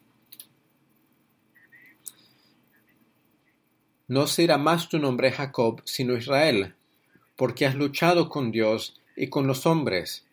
No 4.07 4.27
será 4.27 4.57
más 4.57 4.87
tu 4.87 4.97
nombre 4.97 5.31
Jacob, 5.31 5.81
sino 5.85 6.15
Israel, 6.15 6.75
porque 7.35 7.65
has 7.65 7.75
luchado 7.75 8.29
con 8.29 8.51
Dios 8.51 8.99
y 9.15 9.27
con 9.27 9.45
los 9.45 9.65
hombres, 9.65 10.25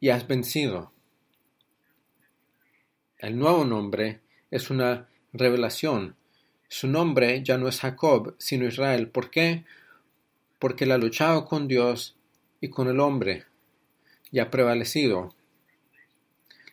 y 0.00 0.08
has 0.08 0.26
vencido. 0.26 0.92
El 3.18 3.38
nuevo 3.38 3.64
nombre 3.64 4.20
es 4.50 4.70
una 4.70 5.08
revelación. 5.32 6.16
Su 6.68 6.88
nombre 6.88 7.42
ya 7.42 7.58
no 7.58 7.68
es 7.68 7.80
Jacob, 7.80 8.34
sino 8.38 8.66
Israel. 8.66 9.08
¿Por 9.08 9.30
qué? 9.30 9.64
Porque 10.58 10.84
él 10.84 10.92
ha 10.92 10.98
luchado 10.98 11.44
con 11.44 11.68
Dios 11.68 12.16
y 12.60 12.70
con 12.70 12.88
el 12.88 13.00
hombre, 13.00 13.44
y 14.30 14.38
ha 14.38 14.50
prevalecido. 14.50 15.34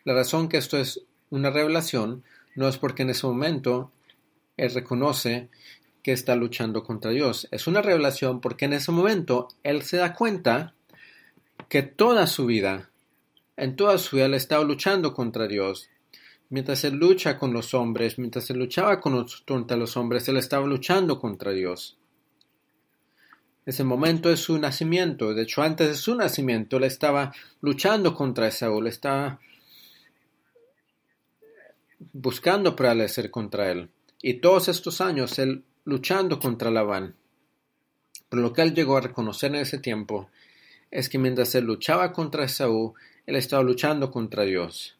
La 0.04 0.14
razón 0.14 0.48
que 0.48 0.56
esto 0.56 0.78
es 0.78 1.02
una 1.30 1.50
revelación 1.50 2.24
no 2.54 2.68
es 2.68 2.76
porque 2.78 3.02
en 3.02 3.10
ese 3.10 3.26
momento 3.26 3.90
él 4.56 4.72
reconoce 4.74 5.48
que 6.02 6.12
está 6.12 6.34
luchando 6.36 6.82
contra 6.82 7.10
Dios. 7.10 7.48
Es 7.50 7.66
una 7.66 7.80
revelación 7.80 8.40
porque 8.40 8.64
en 8.64 8.72
ese 8.72 8.90
momento 8.92 9.48
él 9.62 9.82
se 9.82 9.98
da 9.98 10.14
cuenta 10.14 10.74
que 11.68 11.82
toda 11.82 12.26
su 12.26 12.46
vida, 12.46 12.90
en 13.56 13.76
toda 13.76 13.96
su 13.98 14.16
vida, 14.16 14.26
él 14.26 14.34
estaba 14.34 14.64
luchando 14.64 15.14
contra 15.14 15.46
Dios. 15.46 15.88
Mientras 16.50 16.84
él 16.84 16.96
lucha 16.96 17.38
con 17.38 17.52
los 17.52 17.72
hombres, 17.72 18.18
mientras 18.18 18.50
él 18.50 18.58
luchaba 18.58 19.00
contra 19.00 19.76
los 19.76 19.96
hombres, 19.96 20.28
él 20.28 20.36
estaba 20.36 20.66
luchando 20.66 21.18
contra 21.18 21.52
Dios. 21.52 21.96
Ese 23.64 23.84
momento 23.84 24.30
es 24.30 24.40
su 24.40 24.58
nacimiento. 24.58 25.32
De 25.32 25.42
hecho, 25.42 25.62
antes 25.62 25.88
de 25.88 25.94
su 25.94 26.14
nacimiento, 26.16 26.76
él 26.76 26.84
estaba 26.84 27.32
luchando 27.60 28.14
contra 28.14 28.50
Saúl, 28.50 28.88
estaba 28.88 29.38
buscando 32.12 32.76
prevalecer 32.76 33.30
contra 33.30 33.70
él. 33.70 33.90
Y 34.20 34.34
todos 34.34 34.68
estos 34.68 35.00
años 35.00 35.38
él 35.38 35.64
luchando 35.84 36.38
contra 36.38 36.70
Labán. 36.70 37.16
Pero 38.28 38.42
lo 38.42 38.52
que 38.52 38.62
él 38.62 38.74
llegó 38.74 38.96
a 38.96 39.02
reconocer 39.02 39.54
en 39.54 39.60
ese 39.60 39.78
tiempo 39.78 40.30
es 40.90 41.08
que 41.08 41.18
mientras 41.18 41.54
él 41.54 41.64
luchaba 41.64 42.12
contra 42.12 42.44
Esaú, 42.44 42.94
él 43.26 43.36
estaba 43.36 43.62
luchando 43.62 44.10
contra 44.10 44.44
Dios. 44.44 44.96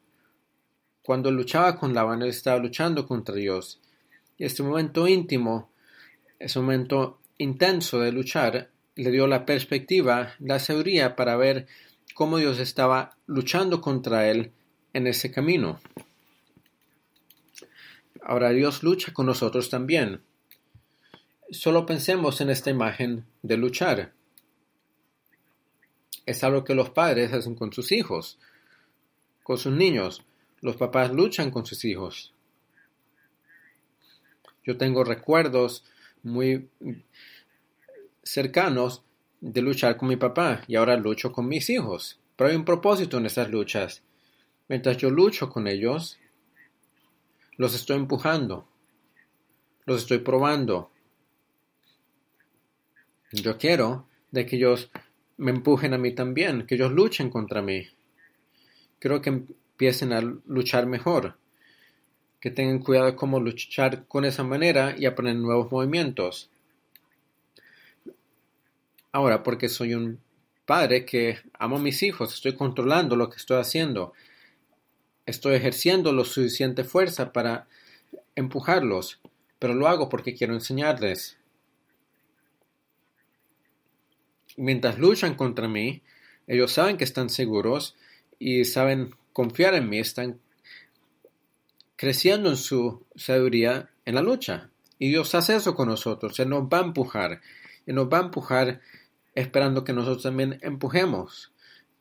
Cuando 1.02 1.30
luchaba 1.30 1.76
con 1.76 1.94
Labán, 1.94 2.22
él 2.22 2.28
estaba 2.28 2.58
luchando 2.58 3.06
contra 3.06 3.34
Dios. 3.34 3.80
Y 4.38 4.44
este 4.44 4.62
momento 4.62 5.08
íntimo, 5.08 5.70
ese 6.38 6.60
momento 6.60 7.20
intenso 7.38 8.00
de 8.00 8.12
luchar, 8.12 8.70
le 8.94 9.10
dio 9.10 9.26
la 9.26 9.46
perspectiva, 9.46 10.34
la 10.38 10.58
seguridad 10.58 11.16
para 11.16 11.36
ver 11.36 11.66
cómo 12.14 12.38
Dios 12.38 12.58
estaba 12.58 13.16
luchando 13.26 13.80
contra 13.80 14.28
él 14.28 14.52
en 14.92 15.06
ese 15.06 15.30
camino. 15.30 15.80
Ahora 18.24 18.50
Dios 18.50 18.82
lucha 18.82 19.12
con 19.12 19.26
nosotros 19.26 19.68
también. 19.68 20.22
Solo 21.50 21.84
pensemos 21.86 22.40
en 22.40 22.50
esta 22.50 22.70
imagen 22.70 23.26
de 23.42 23.56
luchar. 23.56 24.12
Es 26.24 26.44
algo 26.44 26.64
que 26.64 26.74
los 26.74 26.90
padres 26.90 27.32
hacen 27.32 27.54
con 27.54 27.72
sus 27.72 27.90
hijos, 27.92 28.38
con 29.42 29.58
sus 29.58 29.72
niños. 29.72 30.24
Los 30.60 30.76
papás 30.76 31.12
luchan 31.12 31.50
con 31.50 31.66
sus 31.66 31.84
hijos. 31.84 32.32
Yo 34.64 34.76
tengo 34.76 35.02
recuerdos 35.02 35.84
muy 36.22 36.68
cercanos 38.22 39.02
de 39.40 39.60
luchar 39.60 39.96
con 39.96 40.08
mi 40.08 40.16
papá 40.16 40.62
y 40.68 40.76
ahora 40.76 40.96
lucho 40.96 41.32
con 41.32 41.48
mis 41.48 41.68
hijos. 41.68 42.20
Pero 42.36 42.50
hay 42.50 42.56
un 42.56 42.64
propósito 42.64 43.18
en 43.18 43.26
estas 43.26 43.50
luchas. 43.50 44.02
Mientras 44.68 44.96
yo 44.96 45.10
lucho 45.10 45.50
con 45.50 45.66
ellos, 45.66 46.18
los 47.62 47.76
estoy 47.76 47.96
empujando. 47.96 48.66
Los 49.86 50.02
estoy 50.02 50.18
probando. 50.18 50.90
Yo 53.30 53.56
quiero 53.56 54.08
de 54.32 54.46
que 54.46 54.56
ellos 54.56 54.90
me 55.36 55.52
empujen 55.52 55.94
a 55.94 55.98
mí 55.98 56.12
también, 56.12 56.66
que 56.66 56.74
ellos 56.74 56.90
luchen 56.90 57.30
contra 57.30 57.62
mí. 57.62 57.86
Quiero 58.98 59.22
que 59.22 59.30
empiecen 59.30 60.12
a 60.12 60.20
luchar 60.20 60.86
mejor, 60.86 61.38
que 62.40 62.50
tengan 62.50 62.80
cuidado 62.80 63.14
cómo 63.14 63.38
luchar 63.38 64.08
con 64.08 64.24
esa 64.24 64.42
manera 64.42 64.96
y 64.98 65.06
aprender 65.06 65.36
nuevos 65.36 65.70
movimientos. 65.70 66.50
Ahora, 69.12 69.44
porque 69.44 69.68
soy 69.68 69.94
un 69.94 70.18
padre 70.66 71.04
que 71.04 71.38
amo 71.60 71.76
a 71.76 71.80
mis 71.80 72.02
hijos, 72.02 72.34
estoy 72.34 72.56
controlando 72.56 73.14
lo 73.14 73.30
que 73.30 73.36
estoy 73.36 73.60
haciendo, 73.60 74.14
estoy 75.26 75.54
ejerciendo 75.54 76.12
lo 76.12 76.24
suficiente 76.24 76.84
fuerza 76.84 77.32
para 77.32 77.68
empujarlos, 78.34 79.20
pero 79.58 79.74
lo 79.74 79.88
hago 79.88 80.08
porque 80.08 80.34
quiero 80.34 80.54
enseñarles. 80.54 81.38
Mientras 84.56 84.98
luchan 84.98 85.34
contra 85.34 85.68
mí, 85.68 86.02
ellos 86.46 86.72
saben 86.72 86.96
que 86.96 87.04
están 87.04 87.30
seguros 87.30 87.96
y 88.38 88.64
saben 88.64 89.14
confiar 89.32 89.74
en 89.74 89.88
mí, 89.88 89.98
están 89.98 90.40
creciendo 91.96 92.50
en 92.50 92.56
su 92.56 93.04
sabiduría 93.14 93.90
en 94.04 94.16
la 94.16 94.22
lucha. 94.22 94.70
Y 94.98 95.08
Dios 95.08 95.34
hace 95.34 95.56
eso 95.56 95.74
con 95.74 95.88
nosotros, 95.88 96.38
Él 96.40 96.48
nos 96.48 96.64
va 96.64 96.78
a 96.78 96.84
empujar, 96.84 97.40
Él 97.86 97.94
nos 97.94 98.08
va 98.08 98.18
a 98.18 98.22
empujar 98.22 98.80
esperando 99.34 99.84
que 99.84 99.92
nosotros 99.92 100.24
también 100.24 100.58
empujemos. 100.62 101.52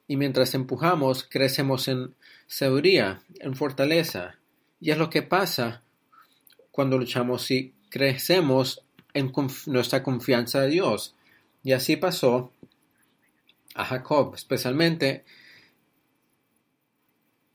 Y 0.08 0.18
mientras 0.18 0.54
empujamos, 0.56 1.26
crecemos 1.30 1.88
en 1.88 2.14
sabiduría, 2.52 3.22
en 3.40 3.56
fortaleza. 3.56 4.36
Y 4.82 4.92
es 4.92 4.98
lo 4.98 5.10
que 5.10 5.22
pasa 5.22 5.84
cuando 6.70 6.98
luchamos 6.98 7.50
y 7.50 7.74
crecemos 7.90 8.84
en 9.14 9.32
nuestra 9.68 10.04
confianza 10.04 10.60
de 10.60 10.68
Dios. 10.68 11.16
Y 11.64 11.72
así 11.72 11.96
pasó 11.96 12.52
a 13.74 13.86
Jacob, 13.86 14.34
especialmente 14.36 15.24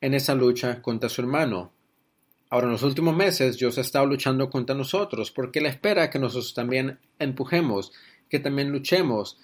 en 0.00 0.14
esa 0.14 0.34
lucha 0.34 0.80
contra 0.80 1.10
su 1.10 1.20
hermano. 1.20 1.72
Ahora, 2.48 2.66
en 2.66 2.72
los 2.72 2.82
últimos 2.82 3.14
meses, 3.14 3.58
Dios 3.58 3.76
ha 3.76 3.82
estado 3.82 4.06
luchando 4.06 4.48
contra 4.48 4.74
nosotros 4.74 5.30
porque 5.30 5.58
Él 5.58 5.66
espera 5.66 6.08
que 6.08 6.18
nosotros 6.18 6.54
también 6.54 6.98
empujemos, 7.18 7.92
que 8.30 8.38
también 8.38 8.72
luchemos, 8.72 9.38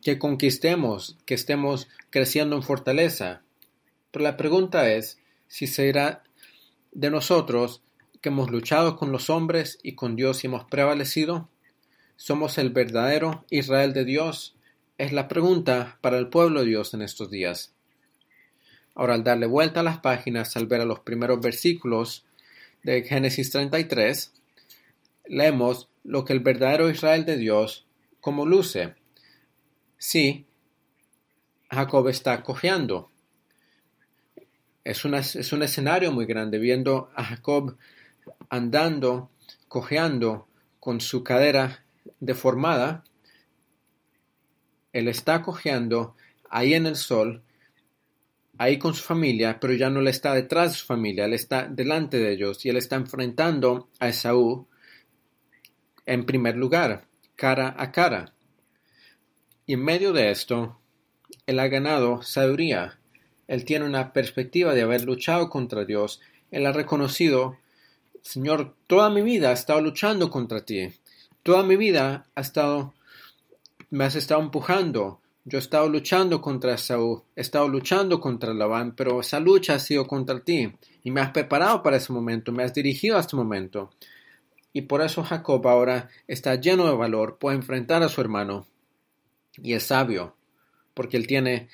que 0.00 0.18
conquistemos, 0.18 1.18
que 1.26 1.34
estemos 1.34 1.88
creciendo 2.08 2.56
en 2.56 2.62
fortaleza. 2.62 3.42
Pero 4.16 4.24
la 4.24 4.38
pregunta 4.38 4.90
es 4.90 5.18
si 5.46 5.66
será 5.66 6.24
de 6.90 7.10
nosotros 7.10 7.82
que 8.22 8.30
hemos 8.30 8.50
luchado 8.50 8.96
con 8.96 9.12
los 9.12 9.28
hombres 9.28 9.78
y 9.82 9.94
con 9.94 10.16
Dios 10.16 10.42
y 10.42 10.46
hemos 10.46 10.64
prevalecido. 10.64 11.50
¿Somos 12.16 12.56
el 12.56 12.70
verdadero 12.70 13.44
Israel 13.50 13.92
de 13.92 14.06
Dios? 14.06 14.56
Es 14.96 15.12
la 15.12 15.28
pregunta 15.28 15.98
para 16.00 16.16
el 16.16 16.28
pueblo 16.28 16.60
de 16.60 16.66
Dios 16.68 16.94
en 16.94 17.02
estos 17.02 17.30
días. 17.30 17.74
Ahora, 18.94 19.12
al 19.12 19.22
darle 19.22 19.44
vuelta 19.44 19.80
a 19.80 19.82
las 19.82 19.98
páginas, 19.98 20.56
al 20.56 20.66
ver 20.66 20.80
a 20.80 20.86
los 20.86 21.00
primeros 21.00 21.38
versículos 21.42 22.24
de 22.84 23.02
Génesis 23.02 23.50
33, 23.50 24.32
leemos 25.26 25.90
lo 26.04 26.24
que 26.24 26.32
el 26.32 26.40
verdadero 26.40 26.88
Israel 26.88 27.26
de 27.26 27.36
Dios 27.36 27.86
como 28.22 28.46
luce. 28.46 28.94
Sí, 29.98 30.46
Jacob 31.68 32.08
está 32.08 32.42
cojeando. 32.42 33.10
Es, 34.86 35.04
es 35.34 35.52
un 35.52 35.62
escenario 35.64 36.12
muy 36.12 36.26
grande, 36.26 36.58
viendo 36.58 37.10
a 37.16 37.24
Jacob 37.24 37.76
andando, 38.48 39.30
cojeando, 39.66 40.46
con 40.78 41.00
su 41.00 41.24
cadera 41.24 41.84
deformada. 42.20 43.02
Él 44.92 45.08
está 45.08 45.42
cojeando 45.42 46.14
ahí 46.48 46.74
en 46.74 46.86
el 46.86 46.94
sol, 46.94 47.42
ahí 48.58 48.78
con 48.78 48.94
su 48.94 49.02
familia, 49.02 49.58
pero 49.58 49.72
ya 49.72 49.90
no 49.90 50.00
le 50.00 50.10
está 50.10 50.32
detrás 50.32 50.70
de 50.70 50.78
su 50.78 50.86
familia, 50.86 51.24
él 51.24 51.34
está 51.34 51.66
delante 51.66 52.18
de 52.18 52.32
ellos 52.32 52.64
y 52.64 52.68
él 52.68 52.76
está 52.76 52.94
enfrentando 52.94 53.90
a 53.98 54.08
Esaú 54.08 54.68
en 56.06 56.24
primer 56.24 56.56
lugar, 56.56 57.08
cara 57.34 57.74
a 57.76 57.90
cara. 57.90 58.32
Y 59.66 59.72
en 59.72 59.82
medio 59.82 60.12
de 60.12 60.30
esto, 60.30 60.80
él 61.46 61.58
ha 61.58 61.66
ganado 61.66 62.22
sabiduría. 62.22 63.00
Él 63.48 63.64
tiene 63.64 63.84
una 63.84 64.12
perspectiva 64.12 64.74
de 64.74 64.82
haber 64.82 65.04
luchado 65.04 65.48
contra 65.48 65.84
Dios. 65.84 66.20
Él 66.50 66.66
ha 66.66 66.72
reconocido, 66.72 67.58
Señor, 68.22 68.74
toda 68.86 69.10
mi 69.10 69.22
vida 69.22 69.50
he 69.50 69.54
estado 69.54 69.80
luchando 69.80 70.30
contra 70.30 70.64
ti. 70.64 70.92
Toda 71.42 71.62
mi 71.62 71.76
vida 71.76 72.26
ha 72.34 72.40
estado, 72.40 72.94
me 73.90 74.04
has 74.04 74.16
estado 74.16 74.40
empujando. 74.40 75.20
Yo 75.44 75.58
he 75.58 75.60
estado 75.60 75.88
luchando 75.88 76.40
contra 76.40 76.76
Saúl, 76.76 77.22
he 77.36 77.40
estado 77.40 77.68
luchando 77.68 78.18
contra 78.18 78.52
Labán, 78.52 78.96
pero 78.96 79.20
esa 79.20 79.38
lucha 79.38 79.74
ha 79.74 79.78
sido 79.78 80.08
contra 80.08 80.40
ti. 80.40 80.72
Y 81.04 81.12
me 81.12 81.20
has 81.20 81.30
preparado 81.30 81.84
para 81.84 81.98
ese 81.98 82.12
momento, 82.12 82.50
me 82.50 82.64
has 82.64 82.74
dirigido 82.74 83.16
a 83.16 83.20
este 83.20 83.36
momento. 83.36 83.92
Y 84.72 84.82
por 84.82 85.02
eso 85.02 85.22
Jacob 85.22 85.64
ahora 85.68 86.08
está 86.26 86.56
lleno 86.56 86.86
de 86.86 86.96
valor, 86.96 87.38
puede 87.38 87.56
enfrentar 87.56 88.02
a 88.02 88.08
su 88.08 88.20
hermano. 88.20 88.66
Y 89.62 89.74
es 89.74 89.84
sabio, 89.84 90.34
porque 90.94 91.16
él 91.16 91.28
tiene 91.28 91.68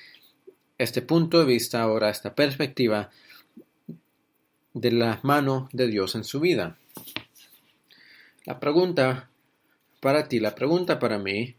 este 0.77 1.01
punto 1.01 1.39
de 1.39 1.45
vista 1.45 1.81
ahora, 1.81 2.09
esta 2.09 2.35
perspectiva 2.35 3.09
de 4.73 4.91
la 4.91 5.19
mano 5.23 5.69
de 5.71 5.87
Dios 5.87 6.15
en 6.15 6.23
su 6.23 6.39
vida. 6.39 6.77
La 8.45 8.59
pregunta 8.59 9.29
para 9.99 10.27
ti, 10.27 10.39
la 10.39 10.55
pregunta 10.55 10.99
para 10.99 11.19
mí 11.19 11.55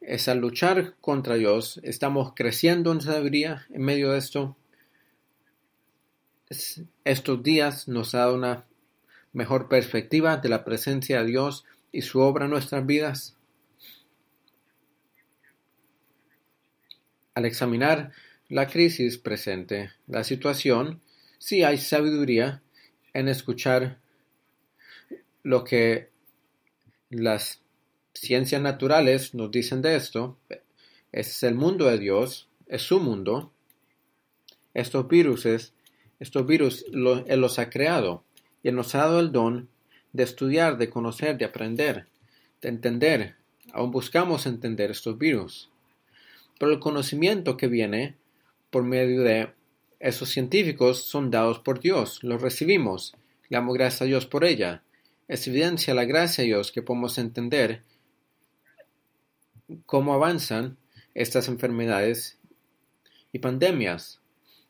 es 0.00 0.28
al 0.28 0.38
luchar 0.38 0.94
contra 1.00 1.36
Dios, 1.36 1.80
¿estamos 1.82 2.32
creciendo 2.34 2.92
en 2.92 3.00
sabiduría 3.00 3.66
en 3.70 3.82
medio 3.82 4.12
de 4.12 4.18
esto? 4.18 4.56
Estos 7.04 7.42
días 7.42 7.88
nos 7.88 8.14
ha 8.14 8.18
dado 8.18 8.34
una 8.34 8.64
mejor 9.32 9.68
perspectiva 9.68 10.36
de 10.36 10.48
la 10.48 10.64
presencia 10.64 11.20
de 11.20 11.26
Dios 11.26 11.64
y 11.90 12.02
su 12.02 12.20
obra 12.20 12.44
en 12.44 12.52
nuestras 12.52 12.86
vidas. 12.86 13.36
Al 17.34 17.44
examinar 17.44 18.12
la 18.48 18.66
crisis 18.66 19.18
presente, 19.18 19.90
la 20.06 20.24
situación, 20.24 21.00
sí 21.38 21.62
hay 21.62 21.78
sabiduría 21.78 22.62
en 23.12 23.28
escuchar 23.28 23.98
lo 25.42 25.64
que 25.64 26.10
las 27.10 27.60
ciencias 28.14 28.60
naturales 28.60 29.34
nos 29.34 29.50
dicen 29.50 29.82
de 29.82 29.96
esto. 29.96 30.38
Es 31.12 31.42
el 31.42 31.54
mundo 31.54 31.86
de 31.86 31.98
Dios, 31.98 32.48
es 32.66 32.82
su 32.82 33.00
mundo. 33.00 33.52
Estos 34.74 35.08
virus, 35.08 35.46
estos 36.18 36.46
virus 36.46 36.84
Él 36.92 37.40
los 37.40 37.58
ha 37.58 37.70
creado 37.70 38.24
y 38.62 38.68
Él 38.68 38.74
nos 38.74 38.94
ha 38.94 38.98
dado 38.98 39.20
el 39.20 39.32
don 39.32 39.68
de 40.12 40.22
estudiar, 40.22 40.78
de 40.78 40.90
conocer, 40.90 41.38
de 41.38 41.44
aprender, 41.44 42.06
de 42.60 42.68
entender. 42.68 43.36
Aún 43.72 43.90
buscamos 43.90 44.46
entender 44.46 44.90
estos 44.90 45.18
virus 45.18 45.70
pero 46.58 46.72
el 46.72 46.78
conocimiento 46.78 47.56
que 47.56 47.68
viene 47.68 48.16
por 48.76 48.84
medio 48.84 49.22
de 49.22 49.54
esos 50.00 50.28
científicos 50.28 51.06
son 51.06 51.30
dados 51.30 51.60
por 51.60 51.80
Dios, 51.80 52.22
los 52.22 52.42
recibimos, 52.42 53.14
le 53.48 53.56
damos 53.56 53.72
gracias 53.72 54.02
a 54.02 54.04
Dios 54.04 54.26
por 54.26 54.44
ella. 54.44 54.82
Es 55.28 55.48
evidencia 55.48 55.94
la 55.94 56.04
gracia 56.04 56.42
de 56.42 56.48
Dios 56.48 56.72
que 56.72 56.82
podemos 56.82 57.16
entender 57.16 57.84
cómo 59.86 60.12
avanzan 60.12 60.76
estas 61.14 61.48
enfermedades 61.48 62.38
y 63.32 63.38
pandemias. 63.38 64.20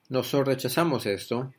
Nosotros 0.08 0.54
rechazamos 0.54 1.04
esto, 1.04 1.52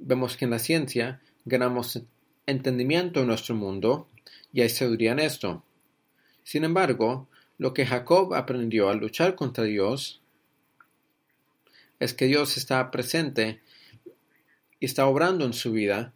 vemos 0.00 0.36
que 0.36 0.46
en 0.46 0.50
la 0.50 0.58
ciencia 0.58 1.22
ganamos 1.44 2.02
entendimiento 2.46 3.20
en 3.20 3.28
nuestro 3.28 3.54
mundo 3.54 4.08
y 4.52 4.62
hay 4.62 4.68
sabiduría 4.68 5.12
en 5.12 5.20
esto. 5.20 5.62
Sin 6.42 6.64
embargo, 6.64 7.28
lo 7.56 7.72
que 7.72 7.86
Jacob 7.86 8.34
aprendió 8.34 8.88
al 8.88 8.98
luchar 8.98 9.36
contra 9.36 9.62
Dios 9.62 10.20
es 11.98 12.14
que 12.14 12.26
Dios 12.26 12.56
está 12.56 12.90
presente 12.90 13.60
y 14.80 14.86
está 14.86 15.06
obrando 15.06 15.44
en 15.44 15.52
su 15.52 15.72
vida. 15.72 16.12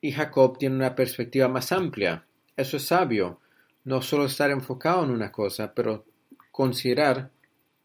Y 0.00 0.12
Jacob 0.12 0.58
tiene 0.58 0.76
una 0.76 0.94
perspectiva 0.94 1.48
más 1.48 1.72
amplia. 1.72 2.26
Eso 2.56 2.76
es 2.76 2.84
sabio. 2.84 3.40
No 3.84 4.02
solo 4.02 4.26
estar 4.26 4.50
enfocado 4.50 5.04
en 5.04 5.10
una 5.10 5.32
cosa, 5.32 5.72
pero 5.74 6.04
considerar 6.50 7.30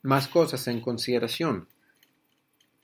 más 0.02 0.28
cosas 0.28 0.68
en 0.68 0.82
consideración. 0.82 1.68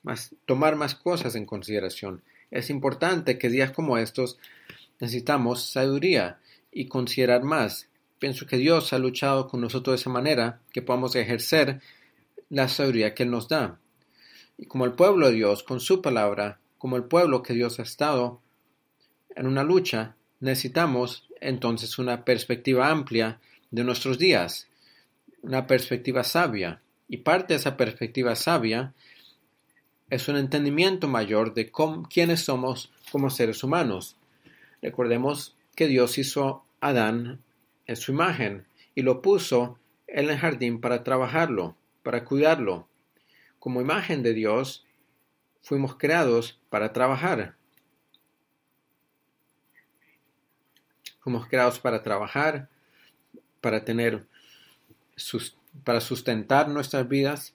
Más, 0.04 0.34
tomar 0.46 0.76
más 0.76 0.96
cosas 0.96 1.36
en 1.36 1.46
consideración. 1.46 2.24
Es 2.52 2.70
importante 2.70 3.38
que 3.38 3.50
días 3.50 3.72
como 3.72 3.98
estos 3.98 4.40
necesitamos 5.00 5.64
sabiduría 5.72 6.40
y 6.72 6.88
considerar 6.88 7.44
más 7.44 7.90
Pienso 8.20 8.46
que 8.46 8.58
Dios 8.58 8.92
ha 8.92 9.00
luchado 9.00 9.48
con 9.48 9.62
nosotros 9.62 9.94
de 9.94 10.02
esa 10.02 10.10
manera 10.10 10.60
que 10.74 10.82
podamos 10.82 11.16
ejercer 11.16 11.82
la 12.50 12.68
sabiduría 12.68 13.14
que 13.14 13.24
Él 13.24 13.32
nos 13.32 13.48
da. 13.48 13.80
Y 14.58 14.66
como 14.66 14.86
el 14.86 14.94
pueblo 14.94 15.28
de 15.28 15.34
Dios, 15.34 15.64
con 15.64 15.80
su 15.80 16.02
palabra, 16.02 16.60
como 16.78 16.98
el 16.98 17.04
pueblo 17.04 17.44
que 17.44 17.54
Dios 17.54 17.80
ha 17.80 17.84
estado 17.84 18.42
en 19.36 19.48
una 19.48 19.64
lucha, 19.64 20.16
necesitamos 20.40 21.28
entonces 21.40 21.98
una 22.00 22.26
perspectiva 22.26 22.90
amplia 22.90 23.40
de 23.72 23.84
nuestros 23.84 24.18
días, 24.18 24.68
una 25.42 25.68
perspectiva 25.68 26.24
sabia. 26.24 26.82
Y 27.08 27.18
parte 27.18 27.54
de 27.54 27.60
esa 27.60 27.78
perspectiva 27.78 28.36
sabia 28.36 28.94
es 30.10 30.28
un 30.28 30.38
entendimiento 30.38 31.08
mayor 31.08 31.54
de 31.54 31.72
quiénes 32.10 32.42
somos 32.42 32.92
como 33.12 33.30
seres 33.30 33.64
humanos. 33.64 34.16
Recordemos 34.82 35.56
que 35.76 35.88
Dios 35.88 36.18
hizo 36.18 36.64
a 36.82 36.90
Adán 36.90 37.40
en 37.86 37.96
su 37.96 38.12
imagen 38.12 38.66
y 38.96 39.02
lo 39.02 39.22
puso 39.22 39.78
en 40.08 40.30
el 40.30 40.38
jardín 40.38 40.82
para 40.82 41.04
trabajarlo, 41.04 41.76
para 42.10 42.26
cuidarlo. 42.26 42.90
Como 43.60 43.82
imagen 43.82 44.24
de 44.24 44.34
Dios, 44.34 44.84
fuimos 45.62 45.96
creados 45.96 46.60
para 46.72 46.92
trabajar. 46.92 47.56
Fuimos 51.20 51.46
creados 51.46 51.80
para 51.80 52.02
trabajar, 52.02 52.68
para 53.62 53.86
tener, 53.86 54.26
para 55.84 56.02
sustentar 56.02 56.68
nuestras 56.70 57.08
vidas. 57.08 57.54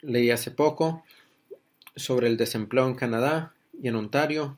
Leí 0.00 0.30
hace 0.30 0.52
poco 0.52 1.02
sobre 1.96 2.28
el 2.28 2.36
desempleo 2.36 2.86
en 2.86 2.94
Canadá 2.94 3.52
y 3.82 3.88
en 3.88 3.96
Ontario 3.96 4.56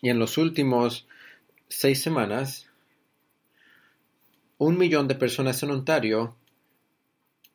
y 0.00 0.08
en 0.08 0.18
los 0.18 0.38
últimos 0.38 1.06
seis 1.68 2.00
semanas, 2.00 2.70
un 4.58 4.78
millón 4.78 5.08
de 5.08 5.16
personas 5.16 5.62
en 5.62 5.70
Ontario 5.70 6.36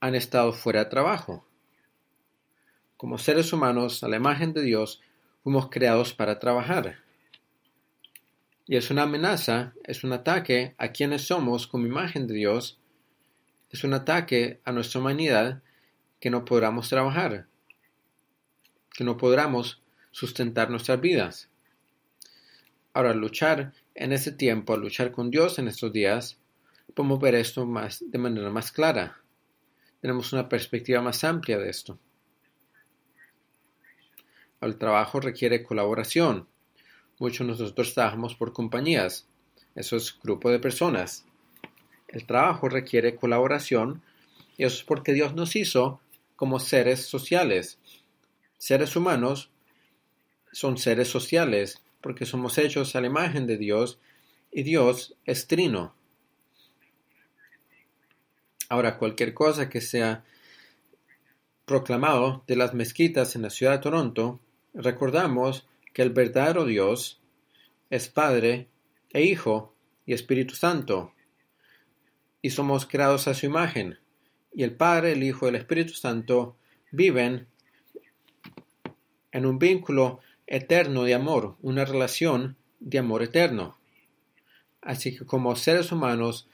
han 0.02 0.16
estado 0.16 0.52
fuera 0.52 0.84
de 0.84 0.90
trabajo. 0.90 1.46
Como 2.98 3.18
seres 3.18 3.54
humanos, 3.54 4.04
a 4.04 4.10
la 4.10 4.18
imagen 4.18 4.54
de 4.54 4.62
Dios, 4.62 5.02
fuimos 5.44 5.70
creados 5.70 6.14
para 6.14 6.40
trabajar. 6.40 6.98
Y 8.66 8.76
es 8.76 8.92
una 8.92 9.04
amenaza, 9.04 9.74
es 9.86 10.04
un 10.04 10.12
ataque 10.12 10.76
a 10.78 10.90
quienes 10.90 11.24
somos 11.24 11.68
como 11.68 11.88
imagen 11.88 12.28
de 12.28 12.36
Dios, 12.36 12.78
es 13.72 13.84
un 13.84 13.94
ataque 13.94 14.60
a 14.66 14.72
nuestra 14.72 15.00
humanidad 15.00 15.62
que 16.20 16.30
no 16.30 16.44
podamos 16.44 16.90
trabajar, 16.90 17.48
que 18.94 19.04
no 19.06 19.16
podamos 19.16 19.82
sustentar 20.12 20.70
nuestras 20.70 21.00
vidas. 21.00 21.50
Ahora, 22.94 23.14
luchar 23.14 23.74
en 23.96 24.12
ese 24.12 24.32
tiempo, 24.32 24.76
luchar 24.76 25.12
con 25.12 25.32
Dios 25.32 25.60
en 25.60 25.68
estos 25.68 25.94
días, 25.94 26.38
podemos 27.00 27.22
ver 27.22 27.36
esto 27.36 27.66
más, 27.66 28.04
de 28.06 28.18
manera 28.18 28.50
más 28.50 28.74
clara. 28.74 29.22
Tenemos 30.02 30.34
una 30.34 30.50
perspectiva 30.50 31.02
más 31.02 31.24
amplia 31.24 31.58
de 31.58 31.70
esto. 31.70 31.98
El 34.60 34.78
trabajo 34.78 35.22
requiere 35.22 35.64
colaboración. 35.64 36.50
Muchos 37.18 37.48
de 37.48 37.54
nosotros 37.54 37.94
trabajamos 37.94 38.36
por 38.36 38.52
compañías. 38.52 39.26
Eso 39.76 39.96
es 39.96 40.20
grupo 40.22 40.52
de 40.52 40.60
personas. 40.60 41.24
El 42.10 42.26
trabajo 42.26 42.68
requiere 42.68 43.16
colaboración 43.16 44.02
y 44.58 44.66
eso 44.66 44.76
es 44.76 44.84
porque 44.84 45.14
Dios 45.14 45.34
nos 45.36 45.56
hizo 45.56 46.02
como 46.36 46.60
seres 46.60 47.06
sociales. 47.06 47.80
Seres 48.58 48.98
humanos 48.98 49.50
son 50.52 50.78
seres 50.78 51.08
sociales 51.08 51.82
porque 52.02 52.26
somos 52.26 52.58
hechos 52.58 52.94
a 52.98 53.00
la 53.00 53.08
imagen 53.08 53.48
de 53.48 53.56
Dios 53.56 54.00
y 54.52 54.64
Dios 54.64 55.16
es 55.24 55.48
trino. 55.48 55.98
Ahora, 58.70 58.98
cualquier 58.98 59.34
cosa 59.34 59.68
que 59.68 59.82
sea 59.82 60.24
proclamado 61.66 62.44
de 62.48 62.56
las 62.56 62.76
mezquitas 62.76 63.36
en 63.36 63.42
la 63.42 63.50
ciudad 63.50 63.74
de 63.74 63.80
Toronto, 63.80 64.40
recordamos 64.76 65.68
que 65.94 66.04
el 66.04 66.12
verdadero 66.12 66.66
Dios 66.66 67.20
es 67.90 68.10
Padre 68.10 68.68
e 69.10 69.24
Hijo 69.24 69.74
y 70.06 70.14
Espíritu 70.14 70.56
Santo, 70.56 71.14
y 72.44 72.52
somos 72.52 72.86
creados 72.86 73.28
a 73.28 73.34
su 73.34 73.48
imagen, 73.48 73.98
y 74.54 74.64
el 74.64 74.76
Padre, 74.76 75.14
el 75.14 75.24
Hijo 75.24 75.48
y 75.48 75.50
el 75.50 75.56
Espíritu 75.56 75.94
Santo 75.94 76.56
viven 76.92 77.48
en 79.32 79.46
un 79.48 79.58
vínculo 79.58 80.20
eterno 80.46 81.04
de 81.04 81.16
amor, 81.16 81.56
una 81.62 81.86
relación 81.86 82.56
de 82.80 83.00
amor 83.00 83.24
eterno. 83.24 83.78
Así 84.82 85.18
que 85.18 85.26
como 85.26 85.56
seres 85.56 85.92
humanos 85.92 86.48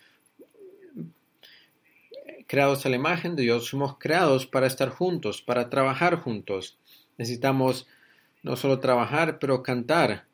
creados 2.48 2.86
a 2.86 2.90
la 2.90 2.96
imagen 2.96 3.36
de 3.36 3.44
Dios, 3.44 3.66
somos 3.66 3.98
creados 3.98 4.46
para 4.46 4.68
estar 4.68 4.90
juntos, 4.90 5.42
para 5.42 5.70
trabajar 5.70 6.16
juntos. 6.18 6.78
Necesitamos 7.18 7.88
no 8.44 8.56
solo 8.56 8.80
trabajar, 8.80 9.40
pero 9.40 9.64
cantar, 9.64 10.28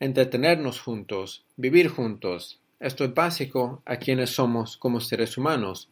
entretenernos 0.00 0.80
juntos, 0.80 1.44
vivir 1.56 1.88
juntos. 1.88 2.60
Esto 2.80 3.04
es 3.04 3.14
básico 3.14 3.82
a 3.84 3.96
quienes 3.96 4.30
somos 4.30 4.76
como 4.76 5.00
seres 5.00 5.36
humanos. 5.36 5.88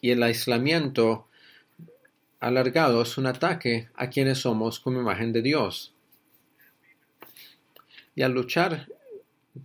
Y 0.00 0.10
el 0.10 0.22
aislamiento 0.22 1.26
alargado 2.38 3.02
es 3.02 3.18
un 3.18 3.26
ataque 3.26 3.90
a 3.94 4.08
quienes 4.08 4.38
somos 4.38 4.80
como 4.80 5.00
imagen 5.00 5.32
de 5.32 5.42
Dios. 5.42 5.94
Y 8.14 8.22
al 8.22 8.32
luchar 8.32 8.88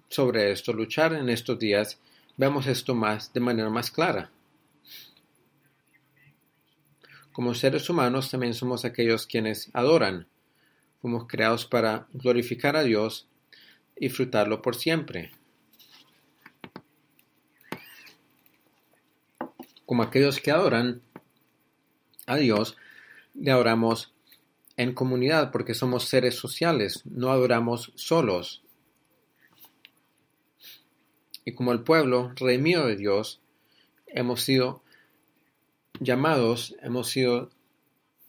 sobre 0.09 0.51
esto, 0.51 0.73
luchar 0.73 1.13
en 1.13 1.29
estos 1.29 1.57
días, 1.59 1.99
vemos 2.37 2.67
esto 2.67 2.95
más 2.95 3.33
de 3.33 3.39
manera 3.39 3.69
más 3.69 3.91
clara. 3.91 4.31
Como 7.31 7.53
seres 7.53 7.89
humanos 7.89 8.31
también 8.31 8.53
somos 8.53 8.85
aquellos 8.85 9.27
quienes 9.27 9.69
adoran. 9.73 10.27
Fuimos 11.01 11.27
creados 11.27 11.65
para 11.65 12.07
glorificar 12.13 12.77
a 12.77 12.83
Dios 12.83 13.27
y 13.97 14.07
disfrutarlo 14.07 14.61
por 14.61 14.75
siempre. 14.75 15.31
Como 19.85 20.01
aquellos 20.01 20.39
que 20.39 20.51
adoran 20.51 21.01
a 22.25 22.37
Dios, 22.37 22.77
le 23.33 23.51
adoramos 23.51 24.13
en 24.77 24.93
comunidad 24.93 25.51
porque 25.51 25.73
somos 25.73 26.05
seres 26.05 26.35
sociales, 26.35 27.01
no 27.05 27.31
adoramos 27.31 27.91
solos. 27.95 28.64
Y 31.45 31.53
como 31.53 31.71
el 31.71 31.81
pueblo 31.83 32.33
redimido 32.35 32.87
de 32.87 32.95
Dios, 32.95 33.39
hemos 34.07 34.41
sido 34.41 34.81
llamados, 35.99 36.75
hemos 36.81 37.09
sido 37.09 37.51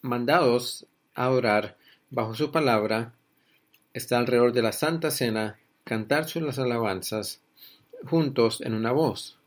mandados 0.03 0.87
a 1.15 1.31
orar 1.31 1.77
bajo 2.11 2.35
su 2.35 2.53
palabra, 2.53 3.15
está 3.95 4.19
alrededor 4.19 4.53
de 4.53 4.63
la 4.63 4.73
Santa 4.73 5.11
Cena, 5.11 5.59
cantar 5.85 6.29
sus 6.29 6.59
alabanzas 6.59 7.41
juntos 8.05 8.61
en 8.61 8.75
una 8.75 8.93
voz. 8.93 9.39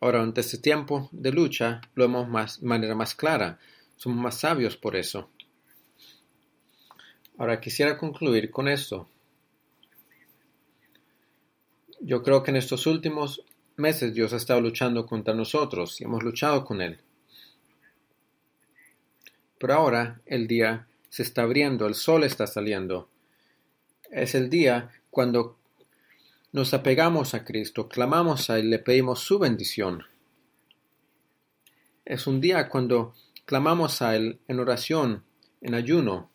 Ahora, 0.00 0.20
ante 0.20 0.42
este 0.42 0.58
tiempo 0.58 1.08
de 1.12 1.32
lucha, 1.32 1.80
lo 1.94 2.04
vemos 2.04 2.28
más, 2.28 2.60
de 2.60 2.66
manera 2.66 2.94
más 2.94 3.14
clara. 3.14 3.58
Somos 3.96 4.18
más 4.18 4.40
sabios 4.40 4.76
por 4.76 4.96
eso. 4.96 5.30
Ahora 7.38 7.60
quisiera 7.60 7.96
concluir 7.96 8.50
con 8.50 8.68
esto. 8.68 9.08
Yo 12.00 12.22
creo 12.22 12.42
que 12.42 12.50
en 12.50 12.56
estos 12.56 12.86
últimos 12.86 13.44
meses 13.76 14.14
Dios 14.14 14.32
ha 14.32 14.36
estado 14.36 14.60
luchando 14.60 15.06
contra 15.06 15.34
nosotros 15.34 16.00
y 16.00 16.04
hemos 16.04 16.22
luchado 16.22 16.64
con 16.64 16.80
Él. 16.80 17.00
Pero 19.58 19.74
ahora 19.74 20.20
el 20.26 20.46
día 20.46 20.86
se 21.08 21.22
está 21.22 21.42
abriendo, 21.42 21.86
el 21.86 21.94
sol 21.94 22.24
está 22.24 22.46
saliendo. 22.46 23.08
Es 24.10 24.34
el 24.34 24.50
día 24.50 24.90
cuando 25.10 25.56
nos 26.52 26.74
apegamos 26.74 27.34
a 27.34 27.44
Cristo, 27.44 27.88
clamamos 27.88 28.50
a 28.50 28.58
Él, 28.58 28.70
le 28.70 28.78
pedimos 28.78 29.20
su 29.20 29.38
bendición. 29.38 30.04
Es 32.04 32.26
un 32.26 32.40
día 32.40 32.68
cuando 32.68 33.14
clamamos 33.44 34.02
a 34.02 34.14
Él 34.14 34.38
en 34.48 34.60
oración, 34.60 35.24
en 35.60 35.74
ayuno, 35.74 36.30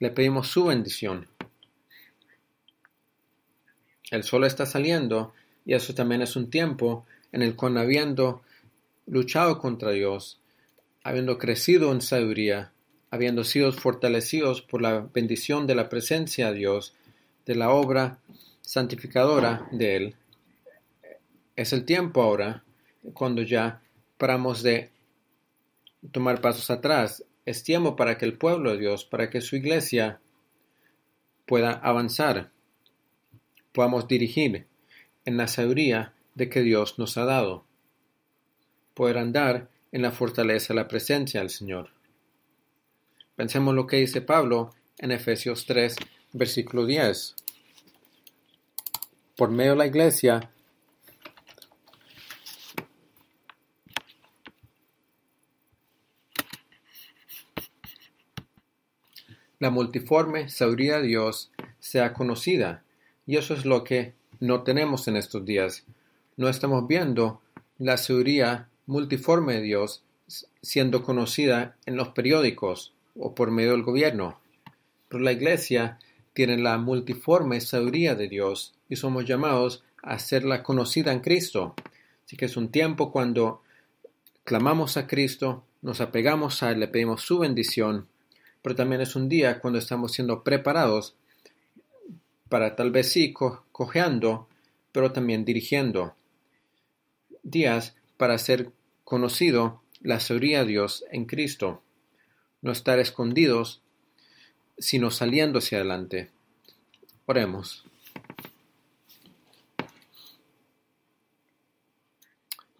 le 0.00 0.10
pedimos 0.10 0.48
su 0.48 0.64
bendición. 0.64 1.28
El 4.10 4.22
sol 4.22 4.44
está 4.44 4.66
saliendo 4.66 5.32
y 5.64 5.74
eso 5.74 5.94
también 5.94 6.22
es 6.22 6.36
un 6.36 6.50
tiempo 6.50 7.06
en 7.32 7.42
el 7.42 7.56
cual 7.56 7.76
habiendo 7.78 8.42
luchado 9.06 9.58
contra 9.58 9.90
Dios, 9.90 10.40
habiendo 11.02 11.38
crecido 11.38 11.92
en 11.92 12.00
sabiduría, 12.00 12.72
habiendo 13.10 13.44
sido 13.44 13.72
fortalecidos 13.72 14.62
por 14.62 14.82
la 14.82 15.08
bendición 15.12 15.66
de 15.66 15.74
la 15.74 15.88
presencia 15.88 16.50
de 16.50 16.58
Dios, 16.58 16.94
de 17.44 17.54
la 17.54 17.70
obra 17.70 18.18
santificadora 18.60 19.68
de 19.72 19.96
Él, 19.96 20.14
es 21.56 21.72
el 21.72 21.84
tiempo 21.84 22.22
ahora 22.22 22.62
cuando 23.14 23.42
ya 23.42 23.80
paramos 24.18 24.62
de 24.62 24.90
tomar 26.12 26.40
pasos 26.40 26.70
atrás. 26.70 27.24
Es 27.46 27.62
tiempo 27.62 27.96
para 27.96 28.18
que 28.18 28.26
el 28.26 28.36
pueblo 28.36 28.72
de 28.72 28.78
Dios, 28.78 29.04
para 29.04 29.30
que 29.30 29.40
su 29.40 29.56
iglesia 29.56 30.20
pueda 31.46 31.72
avanzar 31.72 32.50
podamos 33.76 34.08
dirigir 34.08 34.66
en 35.26 35.36
la 35.36 35.48
sabiduría 35.48 36.14
de 36.34 36.48
que 36.48 36.62
Dios 36.62 36.98
nos 36.98 37.18
ha 37.18 37.26
dado, 37.26 37.66
poder 38.94 39.18
andar 39.18 39.68
en 39.92 40.00
la 40.00 40.12
fortaleza 40.12 40.72
de 40.72 40.80
la 40.80 40.88
presencia 40.88 41.40
del 41.40 41.50
Señor. 41.50 41.90
Pensemos 43.34 43.74
lo 43.74 43.86
que 43.86 43.98
dice 43.98 44.22
Pablo 44.22 44.74
en 44.96 45.12
Efesios 45.12 45.66
3, 45.66 45.94
versículo 46.32 46.86
10. 46.86 47.34
Por 49.36 49.50
medio 49.50 49.72
de 49.72 49.76
la 49.76 49.86
iglesia, 49.86 50.50
la 59.58 59.68
multiforme 59.68 60.48
sabiduría 60.48 60.96
de 60.96 61.08
Dios 61.08 61.52
sea 61.78 62.14
conocida 62.14 62.85
y 63.26 63.36
eso 63.36 63.54
es 63.54 63.64
lo 63.64 63.84
que 63.84 64.14
no 64.40 64.62
tenemos 64.62 65.08
en 65.08 65.16
estos 65.16 65.44
días. 65.44 65.84
No 66.36 66.48
estamos 66.48 66.86
viendo 66.86 67.40
la 67.78 67.96
sabiduría 67.96 68.68
multiforme 68.86 69.54
de 69.54 69.62
Dios 69.62 70.02
siendo 70.62 71.02
conocida 71.02 71.76
en 71.86 71.96
los 71.96 72.08
periódicos 72.08 72.92
o 73.18 73.34
por 73.34 73.50
medio 73.50 73.72
del 73.72 73.82
gobierno. 73.82 74.40
Pero 75.08 75.22
la 75.22 75.32
iglesia 75.32 75.98
tiene 76.32 76.58
la 76.58 76.78
multiforme 76.78 77.60
sabiduría 77.60 78.14
de 78.14 78.28
Dios 78.28 78.74
y 78.88 78.96
somos 78.96 79.24
llamados 79.24 79.84
a 80.02 80.14
hacerla 80.14 80.62
conocida 80.62 81.12
en 81.12 81.20
Cristo. 81.20 81.74
Así 82.24 82.36
que 82.36 82.46
es 82.46 82.56
un 82.56 82.70
tiempo 82.70 83.12
cuando 83.12 83.62
clamamos 84.44 84.96
a 84.96 85.06
Cristo, 85.06 85.64
nos 85.82 86.00
apegamos 86.00 86.62
a 86.62 86.72
Él, 86.72 86.80
le 86.80 86.88
pedimos 86.88 87.22
su 87.22 87.38
bendición, 87.38 88.06
pero 88.62 88.74
también 88.74 89.00
es 89.00 89.16
un 89.16 89.28
día 89.28 89.60
cuando 89.60 89.78
estamos 89.78 90.12
siendo 90.12 90.42
preparados 90.42 91.16
para 92.48 92.76
tal 92.76 92.90
vez 92.90 93.10
sí 93.10 93.32
cojeando, 93.32 94.48
pero 94.92 95.12
también 95.12 95.44
dirigiendo. 95.44 96.14
Días 97.42 97.96
para 98.16 98.38
ser 98.38 98.72
conocido 99.04 99.82
la 100.00 100.20
sabiduría 100.20 100.60
de 100.60 100.70
Dios 100.70 101.04
en 101.10 101.26
Cristo, 101.26 101.82
no 102.62 102.72
estar 102.72 102.98
escondidos, 102.98 103.82
sino 104.78 105.10
saliendo 105.10 105.58
hacia 105.58 105.78
adelante. 105.78 106.30
Oremos. 107.26 107.84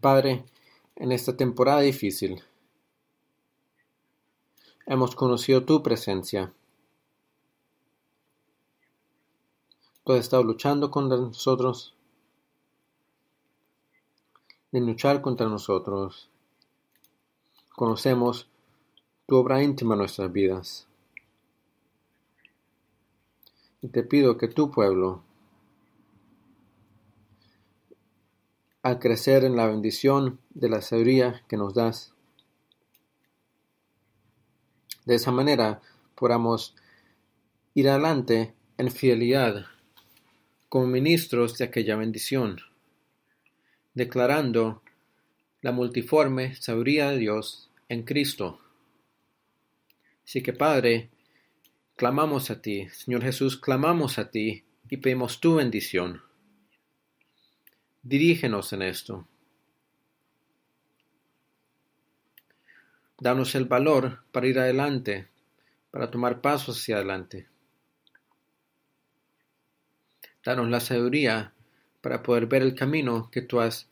Padre, 0.00 0.44
en 0.94 1.10
esta 1.10 1.36
temporada 1.36 1.80
difícil, 1.80 2.42
hemos 4.86 5.16
conocido 5.16 5.64
tu 5.64 5.82
presencia 5.82 6.52
Tú 10.06 10.12
has 10.12 10.20
estado 10.20 10.44
luchando 10.44 10.88
contra 10.88 11.18
nosotros, 11.18 11.92
en 14.70 14.86
luchar 14.86 15.20
contra 15.20 15.48
nosotros. 15.48 16.30
Conocemos 17.74 18.48
tu 19.26 19.34
obra 19.34 19.64
íntima 19.64 19.94
en 19.94 19.98
nuestras 19.98 20.32
vidas. 20.32 20.86
Y 23.82 23.88
te 23.88 24.04
pido 24.04 24.38
que 24.38 24.46
tu 24.46 24.70
pueblo, 24.70 25.24
al 28.84 29.00
crecer 29.00 29.42
en 29.42 29.56
la 29.56 29.66
bendición 29.66 30.38
de 30.50 30.68
la 30.68 30.82
sabiduría 30.82 31.42
que 31.48 31.56
nos 31.56 31.74
das, 31.74 32.14
de 35.04 35.16
esa 35.16 35.32
manera 35.32 35.82
podamos 36.14 36.76
ir 37.74 37.88
adelante 37.88 38.54
en 38.78 38.92
fidelidad 38.92 39.66
como 40.76 40.88
ministros 40.88 41.56
de 41.56 41.64
aquella 41.64 41.96
bendición, 41.96 42.60
declarando 43.94 44.82
la 45.62 45.72
multiforme 45.72 46.54
sabiduría 46.56 47.08
de 47.12 47.16
Dios 47.16 47.70
en 47.88 48.02
Cristo. 48.02 48.60
Así 50.22 50.42
que 50.42 50.52
Padre, 50.52 51.08
clamamos 51.96 52.50
a 52.50 52.60
ti, 52.60 52.90
Señor 52.90 53.22
Jesús, 53.22 53.56
clamamos 53.56 54.18
a 54.18 54.30
ti 54.30 54.64
y 54.90 54.98
pedimos 54.98 55.40
tu 55.40 55.54
bendición. 55.54 56.20
Dirígenos 58.02 58.70
en 58.74 58.82
esto. 58.82 59.26
Danos 63.18 63.54
el 63.54 63.64
valor 63.64 64.24
para 64.30 64.46
ir 64.46 64.58
adelante, 64.58 65.26
para 65.90 66.10
tomar 66.10 66.42
pasos 66.42 66.76
hacia 66.76 66.96
adelante. 66.96 67.46
Danos 70.46 70.70
la 70.70 70.78
sabiduría 70.78 71.52
para 72.00 72.22
poder 72.22 72.46
ver 72.46 72.62
el 72.62 72.76
camino 72.76 73.28
que 73.32 73.42
tú 73.42 73.58
has 73.58 73.88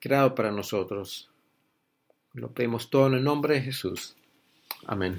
creado 0.00 0.34
para 0.34 0.52
nosotros. 0.52 1.30
Lo 2.34 2.52
pedimos 2.52 2.90
todo 2.90 3.06
en 3.06 3.14
el 3.14 3.24
nombre 3.24 3.54
de 3.54 3.62
Jesús. 3.62 4.14
Amén. 4.86 5.18